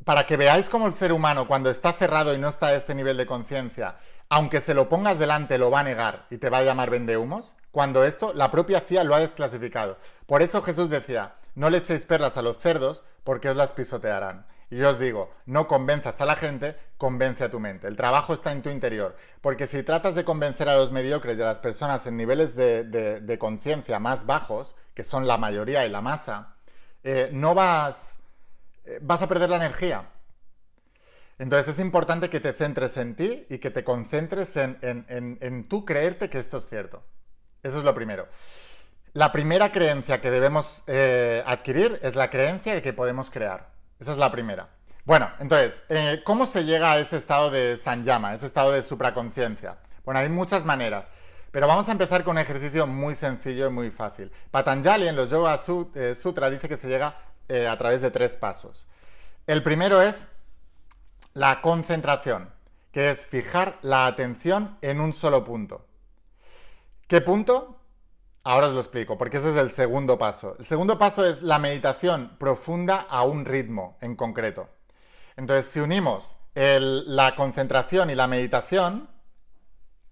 Para 0.05 0.27
que 0.27 0.37
veáis 0.37 0.69
cómo 0.69 0.87
el 0.87 0.93
ser 0.93 1.13
humano, 1.13 1.49
cuando 1.49 1.69
está 1.71 1.93
cerrado 1.93 2.35
y 2.35 2.39
no 2.39 2.49
está 2.49 2.69
a 2.69 2.75
este 2.75 2.95
nivel 2.95 3.17
de 3.17 3.27
conciencia, 3.27 3.97
aunque 4.29 4.61
se 4.61 4.75
lo 4.75 4.89
pongas 4.89 5.19
delante, 5.19 5.59
lo 5.59 5.71
va 5.71 5.81
a 5.81 5.85
negar 5.85 6.27
y 6.31 6.39
te 6.39 6.51
va 6.51 6.59
a 6.59 6.63
llamar 6.63 6.91
vendehumos, 6.91 7.57
cuando 7.71 8.05
esto, 8.05 8.33
la 8.35 8.51
propia 8.51 8.81
CIA 8.81 9.05
lo 9.05 9.15
ha 9.15 9.21
desclasificado. 9.21 9.99
Por 10.27 10.43
eso 10.43 10.63
Jesús 10.63 10.91
decía, 10.91 11.35
no 11.55 11.71
le 11.71 11.79
echéis 11.79 12.05
perlas 12.05 12.37
a 12.37 12.43
los 12.43 12.59
cerdos 12.59 13.03
porque 13.25 13.51
os 13.51 13.57
las 13.57 13.73
pisotearán. 13.73 14.47
Y 14.69 14.79
yo 14.79 14.91
os 14.91 14.99
digo, 14.99 15.33
no 15.47 15.69
convenzas 15.69 16.21
a 16.21 16.27
la 16.27 16.35
gente, 16.35 16.77
convence 16.99 17.45
a 17.45 17.51
tu 17.51 17.61
mente. 17.61 17.87
El 17.87 17.95
trabajo 17.95 18.35
está 18.35 18.51
en 18.51 18.63
tu 18.63 18.71
interior. 18.71 19.17
Porque 19.41 19.67
si 19.67 19.83
tratas 19.85 20.15
de 20.17 20.25
convencer 20.25 20.69
a 20.69 20.75
los 20.75 20.91
mediocres 20.91 21.39
y 21.39 21.43
a 21.43 21.45
las 21.45 21.61
personas 21.61 22.05
en 22.07 22.17
niveles 22.17 22.57
de, 22.57 23.37
conciencia 23.39 23.99
más 24.01 24.27
bajos, 24.27 24.75
que 24.95 25.05
son 25.05 25.27
la 25.27 25.39
mayoría 25.39 25.87
y 25.87 25.91
la 25.91 26.01
masa, 26.01 26.57
eh, 27.05 27.31
no 27.33 27.55
vas, 27.55 28.19
eh, 28.85 28.99
vas 29.01 29.23
a 29.23 29.29
perder 29.29 29.51
la 29.51 29.57
energía. 29.57 30.11
Entonces 31.39 31.75
es 31.75 31.81
importante 31.81 32.31
que 32.31 32.41
te 32.41 32.53
centres 32.53 32.97
en 32.97 33.15
ti 33.15 33.47
y 33.49 33.59
que 33.59 33.71
te 33.71 33.85
concentres 33.85 34.57
en, 34.57 34.79
en, 34.83 35.07
en, 35.09 35.39
en 35.43 35.69
tú 35.69 35.85
creerte 35.85 36.29
que 36.29 36.39
esto 36.39 36.57
es 36.57 36.67
cierto. 36.67 37.05
Eso 37.63 37.79
es 37.79 37.85
lo 37.85 37.95
primero. 37.95 38.29
la 39.13 39.33
primera 39.33 39.73
creencia 39.73 40.21
que 40.21 40.31
debemos 40.31 40.83
eh, 40.87 41.43
adquirir 41.47 41.99
es 42.03 42.17
la 42.17 42.31
creencia 42.31 42.75
de 42.75 42.83
que 42.83 42.93
podemos 42.93 43.31
crear. 43.31 43.76
Esa 43.99 44.13
es 44.13 44.19
la 44.19 44.31
primera. 44.31 44.69
Bueno, 45.05 45.31
entonces, 45.39 45.83
eh, 45.89 46.23
¿cómo 46.25 46.47
se 46.47 46.65
llega 46.65 46.93
a 46.93 46.99
ese 46.99 47.17
estado 47.17 47.51
de 47.51 47.79
Sanyama, 47.79 48.35
ese 48.35 48.47
estado 48.47 48.73
de 48.73 48.83
supraconciencia? 48.83 49.79
Bueno, 50.05 50.21
hay 50.21 50.29
muchas 50.29 50.65
maneras, 50.65 51.07
pero 51.51 51.67
vamos 51.67 51.89
a 51.89 51.93
empezar 51.93 52.25
con 52.25 52.37
un 52.37 52.43
ejercicio 52.43 52.87
muy 52.87 53.15
sencillo 53.15 53.69
y 53.69 53.71
muy 53.71 53.91
fácil. 53.91 54.31
Patanjali 54.51 55.09
en 55.09 55.17
los 55.17 55.31
Yoga 55.31 55.61
eh, 55.95 56.15
Sutra 56.15 56.51
dice 56.51 56.69
que 56.69 56.77
se 56.77 56.89
llega 56.89 57.17
eh, 57.49 57.69
a 57.69 57.79
través 57.79 58.03
de 58.03 58.11
tres 58.11 58.37
pasos. 58.37 58.87
El 59.47 59.63
primero 59.63 60.03
es 60.03 60.29
la 61.33 61.61
concentración, 61.63 62.51
que 62.91 63.11
es 63.11 63.27
fijar 63.27 63.79
la 63.83 64.07
atención 64.07 64.77
en 64.83 65.01
un 65.01 65.13
solo 65.13 65.45
punto. 65.45 65.87
¿Qué 67.07 67.21
punto? 67.21 67.76
Ahora 68.49 68.69
os 68.69 68.75
lo 68.75 68.79
explico, 68.79 69.19
porque 69.19 69.39
ese 69.39 69.51
es 69.51 69.57
el 69.57 69.71
segundo 69.71 70.19
paso. 70.19 70.55
El 70.61 70.65
segundo 70.65 71.01
paso 71.01 71.27
es 71.27 71.43
la 71.43 71.59
meditación 71.59 72.37
profunda 72.39 73.05
a 73.11 73.25
un 73.25 73.45
ritmo 73.45 73.99
en 74.01 74.15
concreto. 74.15 74.69
Entonces, 75.35 75.67
si 75.67 75.81
unimos 75.81 76.37
la 76.55 77.35
concentración 77.35 78.09
y 78.09 78.15
la 78.15 78.29
meditación 78.29 79.11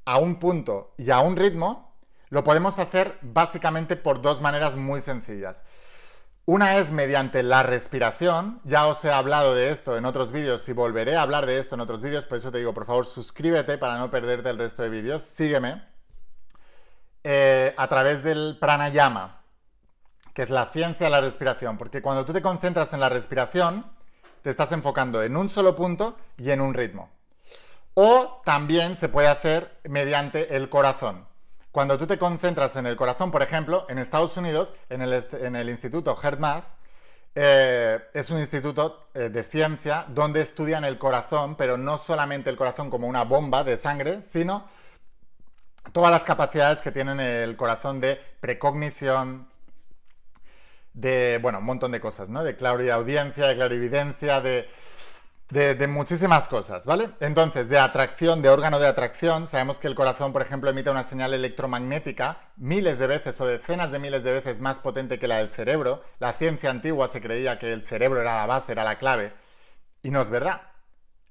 a 0.05 0.19
un 0.19 0.41
punto 0.41 0.97
y 0.99 1.13
a 1.13 1.21
un 1.21 1.37
ritmo, 1.37 1.95
lo 2.29 2.43
podemos 2.43 2.81
hacer 2.81 3.19
básicamente 3.23 3.95
por 3.95 4.21
dos 4.21 4.41
maneras 4.41 4.75
muy 4.75 5.01
sencillas. 5.01 5.63
Una 6.45 6.79
es 6.79 6.91
mediante 6.91 7.45
la 7.45 7.63
respiración, 7.63 8.61
ya 8.65 8.89
os 8.89 9.05
he 9.05 9.13
hablado 9.13 9.55
de 9.55 9.71
esto 9.71 9.97
en 9.97 10.07
otros 10.07 10.33
vídeos 10.33 10.69
y 10.69 10.73
volveré 10.73 11.15
a 11.15 11.23
hablar 11.23 11.47
de 11.47 11.59
esto 11.61 11.77
en 11.77 11.83
otros 11.83 12.03
vídeos, 12.03 12.27
por 12.27 12.39
eso 12.39 12.51
te 12.51 12.59
digo, 12.59 12.75
por 12.75 12.85
favor, 12.85 13.07
suscríbete 13.07 13.79
para 13.79 13.97
no 13.97 14.11
perderte 14.11 14.51
el 14.51 14.59
resto 14.59 14.83
de 14.83 14.89
vídeos, 14.89 15.23
sígueme, 15.23 15.94
eh, 17.25 17.75
a 17.77 17.89
través 17.89 18.23
del 18.23 18.59
pranayama, 18.61 19.41
que 20.35 20.43
es 20.43 20.51
la 20.51 20.67
ciencia 20.67 21.07
de 21.07 21.11
la 21.11 21.23
respiración, 21.23 21.79
porque 21.79 22.03
cuando 22.03 22.27
tú 22.27 22.35
te 22.35 22.43
concentras 22.43 22.93
en 22.93 23.01
la 23.01 23.09
respiración, 23.09 23.87
te 24.43 24.51
estás 24.51 24.73
enfocando 24.73 25.23
en 25.23 25.35
un 25.37 25.49
solo 25.49 25.75
punto 25.75 26.19
y 26.37 26.51
en 26.51 26.61
un 26.61 26.75
ritmo. 26.75 27.09
O 27.95 28.43
también 28.45 28.95
se 28.95 29.09
puede 29.09 29.29
hacer 29.29 29.81
mediante 29.85 30.55
el 30.55 30.69
corazón. 30.69 31.27
Cuando 31.73 31.97
tú 31.99 32.07
te 32.07 32.19
concentras 32.19 32.77
en 32.77 32.87
el 32.87 32.95
corazón, 32.95 33.31
por 33.31 33.43
ejemplo, 33.43 33.87
en 33.89 33.99
Estados 33.99 34.37
Unidos, 34.37 34.75
en 34.91 35.01
el, 35.01 35.71
Instituto 35.71 36.15
HeartMath, 36.15 36.65
eh, 37.35 38.01
es 38.13 38.31
un 38.31 38.39
instituto 38.39 39.09
eh, 39.15 39.29
de 39.31 39.43
ciencia 39.43 40.05
donde 40.09 40.41
estudian 40.41 40.85
el 40.85 40.99
corazón, 40.99 41.57
pero 41.57 41.79
no 41.79 41.97
solamente 41.97 42.51
el 42.51 42.57
corazón 42.57 42.91
como 42.91 43.09
una 43.09 43.25
bomba 43.25 43.65
de 43.65 43.77
sangre, 43.77 44.23
sino 44.23 44.69
todas 45.93 46.11
las 46.11 46.23
capacidades 46.23 46.81
que 46.81 46.93
tienen 46.93 47.21
el 47.21 47.57
corazón 47.57 48.01
de 48.01 48.21
precognición, 48.41 49.49
de, 50.93 51.39
bueno, 51.43 51.59
un 51.59 51.65
montón 51.65 51.93
de 51.93 52.01
cosas, 52.01 52.31
¿no? 52.31 52.45
De 52.45 52.57
audiencia, 52.93 53.47
de 53.47 53.55
clarividencia, 53.55 54.41
de, 54.41 54.69
de, 55.51 55.87
muchísimas 55.87 56.49
cosas, 56.49 56.87
¿vale? 56.87 57.11
Entonces, 57.21 57.69
de 57.69 57.79
atracción, 57.79 58.43
de 58.43 58.49
órgano 58.49 58.79
de 58.79 58.89
atracción, 58.89 59.47
sabemos 59.47 59.79
que 59.79 59.87
el 59.87 59.95
corazón, 59.95 60.33
por 60.33 60.43
ejemplo, 60.43 60.71
emite 60.71 60.91
una 60.91 61.05
señal 61.05 61.35
electromagnética 61.35 62.49
miles 62.57 62.99
de 62.99 63.07
veces 63.07 63.41
o 63.41 63.47
decenas 63.47 63.93
de 63.93 63.99
miles 63.99 64.25
de 64.25 64.33
veces 64.33 64.61
más 64.61 64.81
potente 64.81 65.19
que 65.19 65.29
la 65.29 65.39
del 65.39 65.51
cerebro. 65.51 66.03
La 66.19 66.33
ciencia 66.33 66.71
antigua 66.71 67.09
se 67.09 67.21
creía 67.21 67.59
que 67.59 67.73
el 67.73 67.85
cerebro 67.85 68.21
era 68.21 68.37
la 68.37 68.47
base, 68.47 68.73
era 68.73 68.85
la 68.85 68.99
clave. 68.99 69.33
Y 70.03 70.11
no 70.11 70.23
es 70.23 70.31
verdad. 70.31 70.63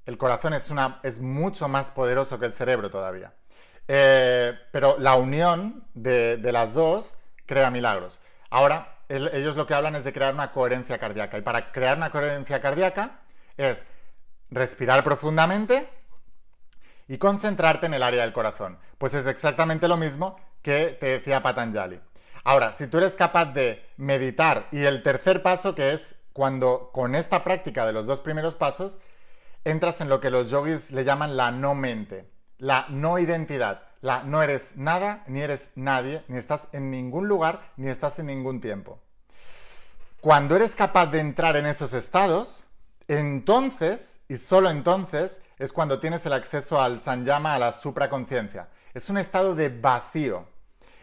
El 0.05 0.17
corazón 0.17 0.53
es, 0.53 0.69
una, 0.69 0.99
es 1.03 1.19
mucho 1.21 1.67
más 1.67 1.91
poderoso 1.91 2.39
que 2.39 2.45
el 2.45 2.53
cerebro 2.53 2.89
todavía. 2.89 3.33
Eh, 3.88 4.58
pero 4.72 4.98
la 5.00 5.15
unión 5.15 5.86
de, 5.93 6.39
las 6.52 6.74
dos 6.74 7.15
crea 7.46 7.72
milagros. 7.72 8.19
Ahora, 8.50 9.00
ellos 9.10 9.56
lo 9.56 9.67
que 9.67 9.74
hablan 9.74 9.96
es 9.96 10.04
de 10.04 10.13
crear 10.13 10.34
una 10.34 10.52
coherencia 10.52 10.98
cardíaca. 10.98 11.38
Y 11.38 11.41
para 11.41 11.72
crear 11.72 11.98
una 11.98 12.12
coherencia 12.12 12.62
cardíaca 12.62 13.19
es 13.58 13.86
respirar 14.50 15.04
profundamente 15.04 15.89
y 17.08 17.17
concentrarte 17.17 17.86
en 17.86 17.93
el 17.93 18.04
área 18.04 18.22
del 18.22 18.34
corazón. 18.34 18.80
Pues 18.98 19.13
es 19.13 19.28
exactamente 19.28 19.88
lo 19.88 19.98
mismo 19.98 20.39
que 20.62 20.98
te 21.00 21.08
decía 21.08 21.43
Patanjali. 21.43 22.00
Ahora, 22.43 22.72
si 22.72 22.88
tú 22.88 22.98
eres 22.98 23.13
capaz 23.13 23.46
de 23.54 23.86
meditar 23.98 24.67
y 24.72 24.84
el 24.84 25.04
tercer 25.04 25.41
paso 25.41 25.76
que 25.76 25.93
es 25.93 26.15
cuando 26.34 26.89
con 26.91 27.15
esta 27.15 27.43
práctica 27.43 27.86
de 27.86 27.93
los 27.93 28.06
dos 28.06 28.22
primeros 28.22 28.56
pasos 28.56 29.00
entras 29.63 30.02
en 30.02 30.10
lo 30.10 30.19
que 30.19 30.30
los 30.30 30.50
yogis 30.50 30.91
le 30.91 31.06
llaman 31.06 31.38
la 31.38 31.52
no 31.52 31.76
mente, 31.76 32.33
la 32.57 32.87
no 32.89 33.19
identidad. 33.19 33.83
La 34.01 34.23
no 34.23 34.43
eres 34.43 34.75
nada, 34.75 35.23
ni 35.27 35.41
eres 35.41 35.71
nadie, 35.75 36.23
ni 36.27 36.37
estás 36.37 36.67
en 36.73 36.91
ningún 36.91 37.27
lugar, 37.27 37.71
ni 37.77 37.89
estás 37.89 38.19
en 38.19 38.25
ningún 38.25 38.59
tiempo. 38.59 38.99
Cuando 40.19 40.55
eres 40.55 40.75
capaz 40.75 41.07
de 41.07 41.19
entrar 41.19 41.55
en 41.57 41.65
esos 41.65 41.93
estados, 41.93 42.65
entonces, 43.07 44.21
y 44.27 44.37
solo 44.37 44.69
entonces, 44.69 45.39
es 45.57 45.71
cuando 45.71 45.99
tienes 45.99 46.25
el 46.25 46.33
acceso 46.33 46.81
al 46.81 46.99
Sanyama, 46.99 47.55
a 47.55 47.59
la 47.59 47.71
supraconciencia. 47.71 48.69
Es 48.93 49.09
un 49.09 49.17
estado 49.17 49.55
de 49.55 49.69
vacío. 49.69 50.47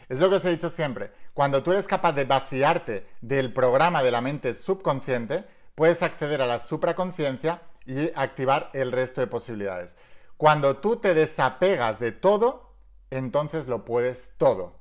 Es 0.09 0.19
lo 0.19 0.29
que 0.29 0.37
os 0.37 0.45
he 0.45 0.51
dicho 0.51 0.71
siempre. 0.71 1.13
Cuando 1.35 1.63
tú 1.63 1.73
eres 1.73 1.87
capaz 1.87 2.13
de 2.13 2.25
vaciarte 2.25 3.07
del 3.21 3.53
programa 3.53 4.03
de 4.03 4.11
la 4.11 4.21
mente 4.21 4.55
subconsciente, 4.55 5.45
puedes 5.75 6.03
acceder 6.03 6.43
a 6.43 6.47
la 6.47 6.59
supraconciencia 6.59 7.63
y 7.87 8.11
activar 8.15 8.71
el 8.73 8.93
resto 8.93 9.21
de 9.21 9.27
posibilidades. 9.27 9.97
Cuando 10.41 10.79
tú 10.79 10.97
te 10.97 11.13
desapegas 11.13 12.01
de 12.01 12.13
todo, 12.13 12.73
entonces 13.11 13.67
lo 13.67 13.85
puedes 13.85 14.33
todo. 14.39 14.73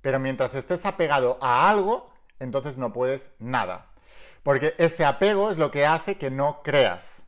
Pero 0.00 0.18
mientras 0.18 0.56
estés 0.56 0.84
apegado 0.84 1.38
a 1.40 1.70
algo, 1.70 2.10
entonces 2.40 2.78
no 2.78 2.92
puedes 2.92 3.32
nada. 3.38 3.92
Porque 4.42 4.74
ese 4.76 5.04
apego 5.04 5.52
es 5.52 5.56
lo 5.56 5.70
que 5.70 5.86
hace 5.86 6.18
que 6.18 6.32
no 6.32 6.64
creas. 6.64 7.22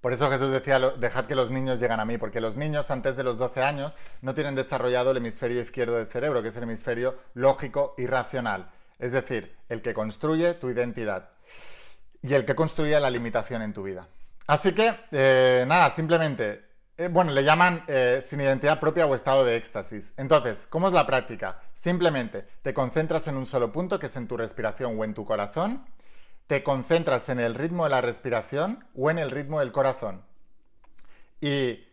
Por 0.00 0.12
eso 0.12 0.30
Jesús 0.30 0.52
decía, 0.52 0.78
dejad 0.78 1.24
que 1.24 1.34
los 1.34 1.50
niños 1.50 1.80
lleguen 1.80 1.98
a 1.98 2.04
mí, 2.04 2.16
porque 2.16 2.40
los 2.40 2.56
niños 2.56 2.92
antes 2.92 3.16
de 3.16 3.24
los 3.24 3.38
12 3.38 3.64
años 3.64 3.96
no 4.22 4.32
tienen 4.32 4.54
desarrollado 4.54 5.10
el 5.10 5.16
hemisferio 5.16 5.60
izquierdo 5.60 5.96
del 5.96 6.06
cerebro, 6.06 6.42
que 6.42 6.50
es 6.50 6.56
el 6.56 6.62
hemisferio 6.62 7.16
lógico 7.34 7.96
y 7.98 8.06
racional. 8.06 8.70
Es 9.00 9.10
decir, 9.10 9.56
el 9.68 9.82
que 9.82 9.94
construye 9.94 10.54
tu 10.54 10.70
identidad 10.70 11.30
y 12.22 12.34
el 12.34 12.44
que 12.44 12.54
construye 12.54 13.00
la 13.00 13.10
limitación 13.10 13.62
en 13.62 13.72
tu 13.72 13.82
vida. 13.82 14.06
Así 14.46 14.72
que, 14.72 14.94
eh, 15.10 15.64
nada, 15.66 15.90
simplemente 15.90 16.66
eh, 16.98 17.08
bueno, 17.08 17.32
le 17.32 17.44
llaman 17.44 17.84
eh, 17.88 18.24
sin 18.26 18.40
identidad 18.40 18.80
propia 18.80 19.04
o 19.06 19.14
estado 19.14 19.44
de 19.44 19.56
éxtasis. 19.56 20.14
Entonces, 20.16 20.66
¿cómo 20.70 20.88
es 20.88 20.94
la 20.94 21.06
práctica? 21.06 21.60
Simplemente 21.74 22.46
te 22.62 22.72
concentras 22.72 23.26
en 23.26 23.36
un 23.36 23.44
solo 23.44 23.70
punto, 23.70 23.98
que 23.98 24.06
es 24.06 24.16
en 24.16 24.26
tu 24.26 24.36
respiración 24.36 24.98
o 24.98 25.04
en 25.04 25.12
tu 25.12 25.26
corazón, 25.26 25.84
te 26.46 26.62
concentras 26.62 27.28
en 27.28 27.38
el 27.38 27.54
ritmo 27.54 27.84
de 27.84 27.90
la 27.90 28.00
respiración 28.00 28.86
o 28.94 29.10
en 29.10 29.18
el 29.18 29.30
ritmo 29.30 29.60
del 29.60 29.72
corazón 29.72 30.22
y 31.40 31.86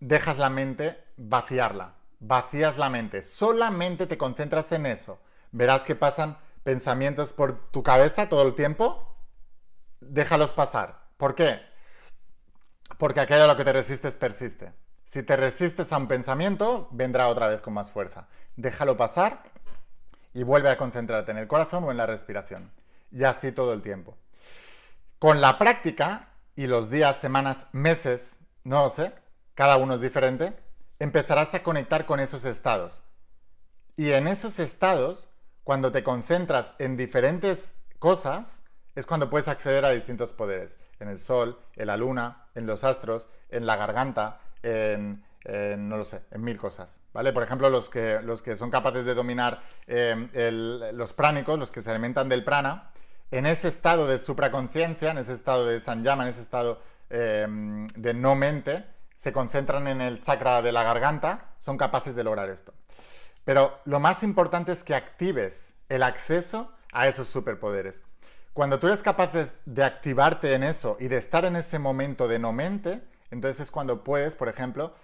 dejas 0.00 0.38
la 0.38 0.48
mente 0.48 1.04
vaciarla, 1.18 1.96
vacías 2.18 2.78
la 2.78 2.88
mente, 2.88 3.22
solamente 3.22 4.06
te 4.06 4.16
concentras 4.16 4.72
en 4.72 4.86
eso. 4.86 5.20
Verás 5.52 5.82
que 5.82 5.94
pasan 5.94 6.38
pensamientos 6.62 7.34
por 7.34 7.70
tu 7.70 7.82
cabeza 7.82 8.30
todo 8.30 8.46
el 8.46 8.54
tiempo, 8.54 9.14
déjalos 10.00 10.52
pasar. 10.54 11.08
¿Por 11.18 11.34
qué? 11.34 11.60
Porque 12.96 13.20
aquello 13.20 13.44
a 13.44 13.46
lo 13.46 13.56
que 13.56 13.64
te 13.64 13.72
resistes 13.72 14.16
persiste. 14.16 14.72
Si 15.04 15.22
te 15.22 15.36
resistes 15.36 15.92
a 15.92 15.96
un 15.96 16.08
pensamiento, 16.08 16.88
vendrá 16.90 17.28
otra 17.28 17.48
vez 17.48 17.60
con 17.60 17.74
más 17.74 17.90
fuerza. 17.90 18.28
Déjalo 18.56 18.96
pasar 18.96 19.42
y 20.34 20.42
vuelve 20.42 20.70
a 20.70 20.76
concentrarte 20.76 21.30
en 21.30 21.38
el 21.38 21.48
corazón 21.48 21.84
o 21.84 21.90
en 21.90 21.96
la 21.96 22.06
respiración. 22.06 22.70
Y 23.10 23.24
así 23.24 23.52
todo 23.52 23.72
el 23.72 23.82
tiempo. 23.82 24.16
Con 25.18 25.40
la 25.40 25.58
práctica 25.58 26.28
y 26.56 26.66
los 26.66 26.90
días, 26.90 27.16
semanas, 27.16 27.66
meses, 27.72 28.38
no 28.64 28.90
sé, 28.90 29.12
cada 29.54 29.76
uno 29.76 29.94
es 29.94 30.00
diferente, 30.00 30.54
empezarás 30.98 31.54
a 31.54 31.62
conectar 31.62 32.06
con 32.06 32.20
esos 32.20 32.44
estados. 32.44 33.02
Y 33.96 34.12
en 34.12 34.28
esos 34.28 34.58
estados, 34.58 35.28
cuando 35.64 35.90
te 35.90 36.04
concentras 36.04 36.74
en 36.78 36.96
diferentes 36.96 37.74
cosas, 37.98 38.62
es 38.98 39.06
cuando 39.06 39.30
puedes 39.30 39.46
acceder 39.46 39.84
a 39.84 39.90
distintos 39.90 40.32
poderes. 40.32 40.76
En 40.98 41.08
el 41.08 41.20
sol, 41.20 41.60
en 41.76 41.86
la 41.86 41.96
luna, 41.96 42.48
en 42.56 42.66
los 42.66 42.82
astros, 42.82 43.28
en 43.48 43.64
la 43.64 43.76
garganta, 43.76 44.40
en, 44.62 45.22
no 45.88 45.96
lo 45.96 46.04
sé, 46.04 46.22
en 46.32 46.42
mil 46.42 46.58
cosas, 46.58 47.00
¿vale? 47.12 47.32
Por 47.32 47.44
ejemplo, 47.44 47.70
los 47.70 47.88
que, 47.88 48.20
los 48.22 48.42
que 48.42 48.56
son 48.56 48.70
capaces 48.70 49.04
de 49.04 49.14
dominar 49.14 49.62
em, 49.86 50.28
los 50.94 51.12
pránicos, 51.12 51.58
los 51.58 51.70
que 51.70 51.80
se 51.80 51.90
alimentan 51.90 52.28
del 52.28 52.42
prana, 52.42 52.90
en 53.30 53.46
ese 53.46 53.68
estado 53.68 54.08
de 54.08 54.18
supraconciencia, 54.18 55.12
en 55.12 55.18
ese 55.18 55.32
estado 55.32 55.64
de 55.64 55.78
sanyama, 55.78 56.24
en 56.24 56.30
ese 56.30 56.42
estado 56.42 56.82
em, 57.08 57.86
de 57.88 58.14
no 58.14 58.34
mente, 58.34 58.84
se 59.16 59.32
concentran 59.32 59.86
en 59.86 60.00
el 60.00 60.20
chakra 60.22 60.60
de 60.60 60.72
la 60.72 60.82
garganta, 60.82 61.50
son 61.60 61.76
capaces 61.76 62.16
de 62.16 62.24
lograr 62.24 62.50
esto. 62.50 62.74
Pero 63.44 63.78
lo 63.84 64.00
más 64.00 64.24
importante 64.24 64.72
es 64.72 64.82
que 64.82 64.96
actives 64.96 65.74
el 65.88 66.02
acceso 66.02 66.72
a 66.92 67.06
esos 67.06 67.28
superpoderes. 67.28 68.02
Cuando 68.58 68.80
tú 68.80 68.88
eres 68.88 69.04
capaz 69.04 69.30
de, 69.66 69.84
activarte 69.84 70.52
en 70.52 70.64
eso 70.64 70.96
y 70.98 71.06
de 71.06 71.16
estar 71.16 71.44
en 71.44 71.54
ese 71.54 71.78
momento 71.78 72.26
de 72.26 72.40
no 72.40 72.52
mente, 72.52 73.02
entonces 73.30 73.60
es 73.60 73.70
cuando 73.70 74.02
puedes, 74.02 74.34
por 74.34 74.48
ejemplo, 74.48 74.96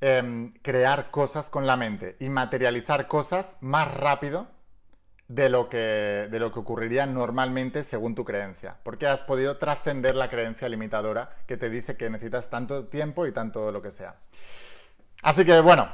em, 0.00 0.52
crear 0.62 1.10
cosas 1.10 1.50
con 1.50 1.66
la 1.66 1.76
mente 1.76 2.14
y 2.20 2.28
materializar 2.28 3.08
cosas 3.08 3.56
más 3.60 3.92
rápido 3.92 4.46
de 5.26 5.48
lo, 5.48 5.68
que, 5.68 6.28
de 6.30 6.38
lo 6.38 6.52
que 6.52 6.60
ocurriría 6.60 7.04
normalmente 7.06 7.82
según 7.82 8.14
tu 8.14 8.24
creencia, 8.24 8.76
porque 8.84 9.08
has 9.08 9.24
podido 9.24 9.58
trascender 9.58 10.14
la 10.14 10.30
creencia 10.30 10.68
limitadora 10.68 11.38
que 11.48 11.56
te 11.56 11.70
dice 11.70 11.96
que 11.96 12.08
necesitas 12.08 12.50
tanto 12.50 12.86
tiempo 12.86 13.26
y 13.26 13.32
tanto 13.32 13.72
lo 13.72 13.82
que 13.82 13.90
sea. 13.90 14.14
Así 15.22 15.44
que 15.44 15.58
bueno, 15.58 15.88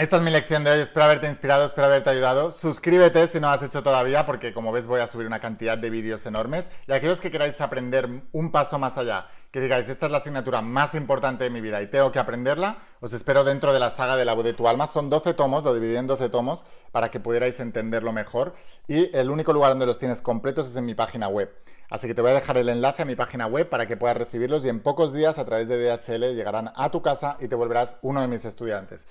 esta 0.00 0.16
es 0.16 0.22
mi 0.22 0.30
lección 0.30 0.64
de 0.64 0.70
hoy, 0.70 0.80
espero 0.80 1.04
haberte 1.04 1.28
inspirado, 1.28 1.66
espero 1.66 1.86
haberte 1.86 2.08
ayudado. 2.08 2.52
Suscríbete 2.52 3.28
si 3.28 3.38
no 3.38 3.48
lo 3.48 3.52
has 3.52 3.62
hecho 3.62 3.82
todavía, 3.82 4.24
porque 4.24 4.54
como 4.54 4.72
ves 4.72 4.86
voy 4.86 5.00
a 5.00 5.06
subir 5.06 5.26
una 5.26 5.40
cantidad 5.40 5.76
de 5.76 5.90
vídeos 5.90 6.24
enormes. 6.24 6.70
Y 6.86 6.92
aquellos 6.92 7.20
que 7.20 7.30
queráis 7.30 7.60
aprender 7.60 8.08
un 8.32 8.50
paso 8.50 8.78
más 8.78 8.96
allá, 8.96 9.26
que 9.50 9.60
digáis, 9.60 9.90
esta 9.90 10.06
es 10.06 10.12
la 10.12 10.18
asignatura 10.18 10.62
más 10.62 10.94
importante 10.94 11.44
de 11.44 11.50
mi 11.50 11.60
vida 11.60 11.82
y 11.82 11.86
tengo 11.88 12.10
que 12.12 12.18
aprenderla, 12.18 12.78
os 13.00 13.12
espero 13.12 13.44
dentro 13.44 13.74
de 13.74 13.78
la 13.78 13.90
saga 13.90 14.16
de 14.16 14.24
la 14.24 14.32
voz 14.32 14.44
de 14.44 14.54
tu 14.54 14.68
alma. 14.68 14.86
Son 14.86 15.10
12 15.10 15.34
tomos, 15.34 15.64
lo 15.64 15.74
dividí 15.74 15.96
en 15.96 16.06
12 16.06 16.30
tomos 16.30 16.64
para 16.92 17.10
que 17.10 17.20
pudierais 17.20 17.60
entenderlo 17.60 18.10
mejor. 18.10 18.54
Y 18.88 19.14
el 19.14 19.28
único 19.28 19.52
lugar 19.52 19.72
donde 19.72 19.84
los 19.84 19.98
tienes 19.98 20.22
completos 20.22 20.66
es 20.66 20.76
en 20.76 20.86
mi 20.86 20.94
página 20.94 21.28
web. 21.28 21.54
Así 21.90 22.06
que 22.06 22.14
te 22.14 22.22
voy 22.22 22.30
a 22.30 22.34
dejar 22.34 22.56
el 22.56 22.70
enlace 22.70 23.02
a 23.02 23.04
mi 23.04 23.16
página 23.16 23.48
web 23.48 23.68
para 23.68 23.86
que 23.86 23.98
puedas 23.98 24.16
recibirlos 24.16 24.64
y 24.64 24.70
en 24.70 24.80
pocos 24.80 25.12
días 25.12 25.36
a 25.36 25.44
través 25.44 25.68
de 25.68 25.76
DHL 25.76 26.34
llegarán 26.34 26.72
a 26.74 26.90
tu 26.90 27.02
casa 27.02 27.36
y 27.38 27.48
te 27.48 27.56
volverás 27.56 27.98
uno 28.00 28.22
de 28.22 28.28
mis 28.28 28.46
estudiantes. 28.46 29.04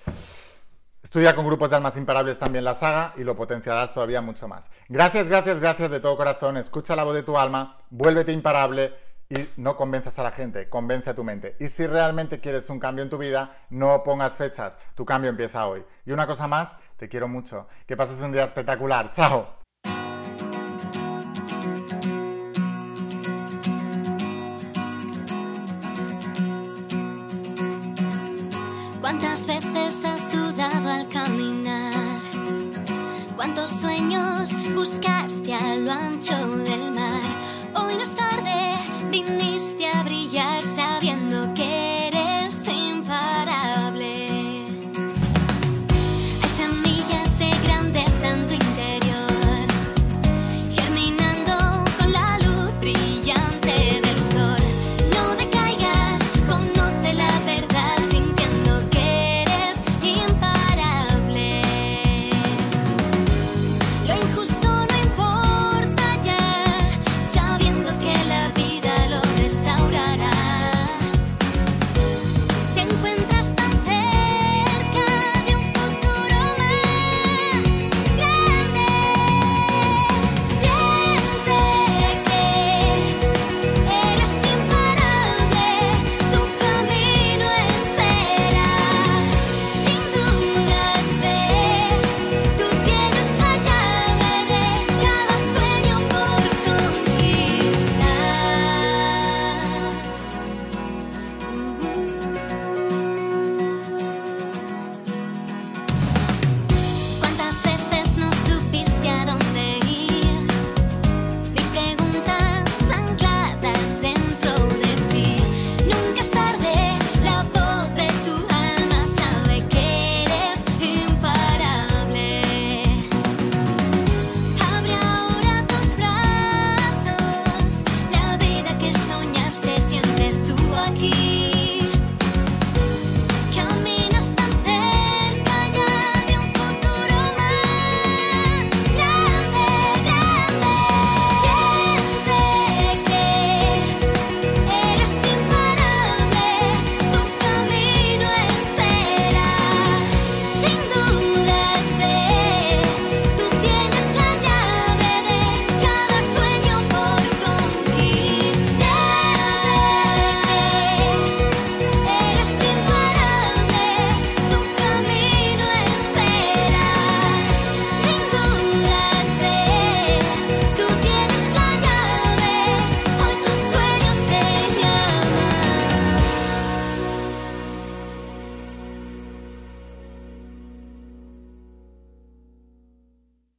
Estudia 1.01 1.33
con 1.33 1.45
grupos 1.45 1.69
de 1.69 1.77
almas 1.77 1.95
imparables 1.95 2.37
también 2.37 2.65
la 2.65 2.75
saga 2.75 3.13
y 3.15 3.23
lo 3.23 3.35
potenciarás 3.35 3.93
todavía 3.93 4.21
mucho 4.21 4.47
más. 4.47 4.69
Gracias, 4.89 5.29
gracias, 5.29 5.59
gracias 5.59 5.89
de 5.89 6.01
todo 6.01 6.17
corazón. 6.17 6.57
Escucha 6.57 6.95
la 6.95 7.03
voz 7.03 7.13
de 7.15 7.23
tu 7.23 7.37
alma, 7.37 7.77
vuélvete 7.89 8.33
imparable 8.33 8.93
y 9.29 9.47
no 9.57 9.77
convenzas 9.77 10.19
a 10.19 10.23
la 10.23 10.31
gente, 10.31 10.67
convence 10.69 11.09
a 11.09 11.15
tu 11.15 11.23
mente. 11.23 11.55
Y 11.59 11.69
si 11.69 11.87
realmente 11.87 12.39
quieres 12.39 12.69
un 12.69 12.79
cambio 12.79 13.03
en 13.03 13.09
tu 13.09 13.17
vida, 13.17 13.57
no 13.69 14.03
pongas 14.03 14.33
fechas. 14.33 14.77
Tu 14.95 15.05
cambio 15.05 15.29
empieza 15.29 15.67
hoy. 15.67 15.85
Y 16.05 16.11
una 16.11 16.27
cosa 16.27 16.47
más, 16.47 16.75
te 16.97 17.07
quiero 17.07 17.27
mucho. 17.27 17.67
Que 17.85 17.95
pases 17.95 18.19
un 18.19 18.33
día 18.33 18.43
espectacular. 18.43 19.11
Chao. 19.11 19.59
¿Cuántas 28.99 29.47
veces 29.47 30.05
has 30.05 30.33
al 30.89 31.07
caminar? 31.07 31.93
¿Cuántos 33.35 33.69
sueños 33.69 34.49
buscaste 34.73 35.53
a 35.53 35.75
lo 35.75 35.91
ancho 35.91 36.35
del 36.57 36.91
mar? 36.91 37.21
Hoy 37.75 37.95
no 37.95 38.01
es 38.01 38.15
tarde, 38.15 38.48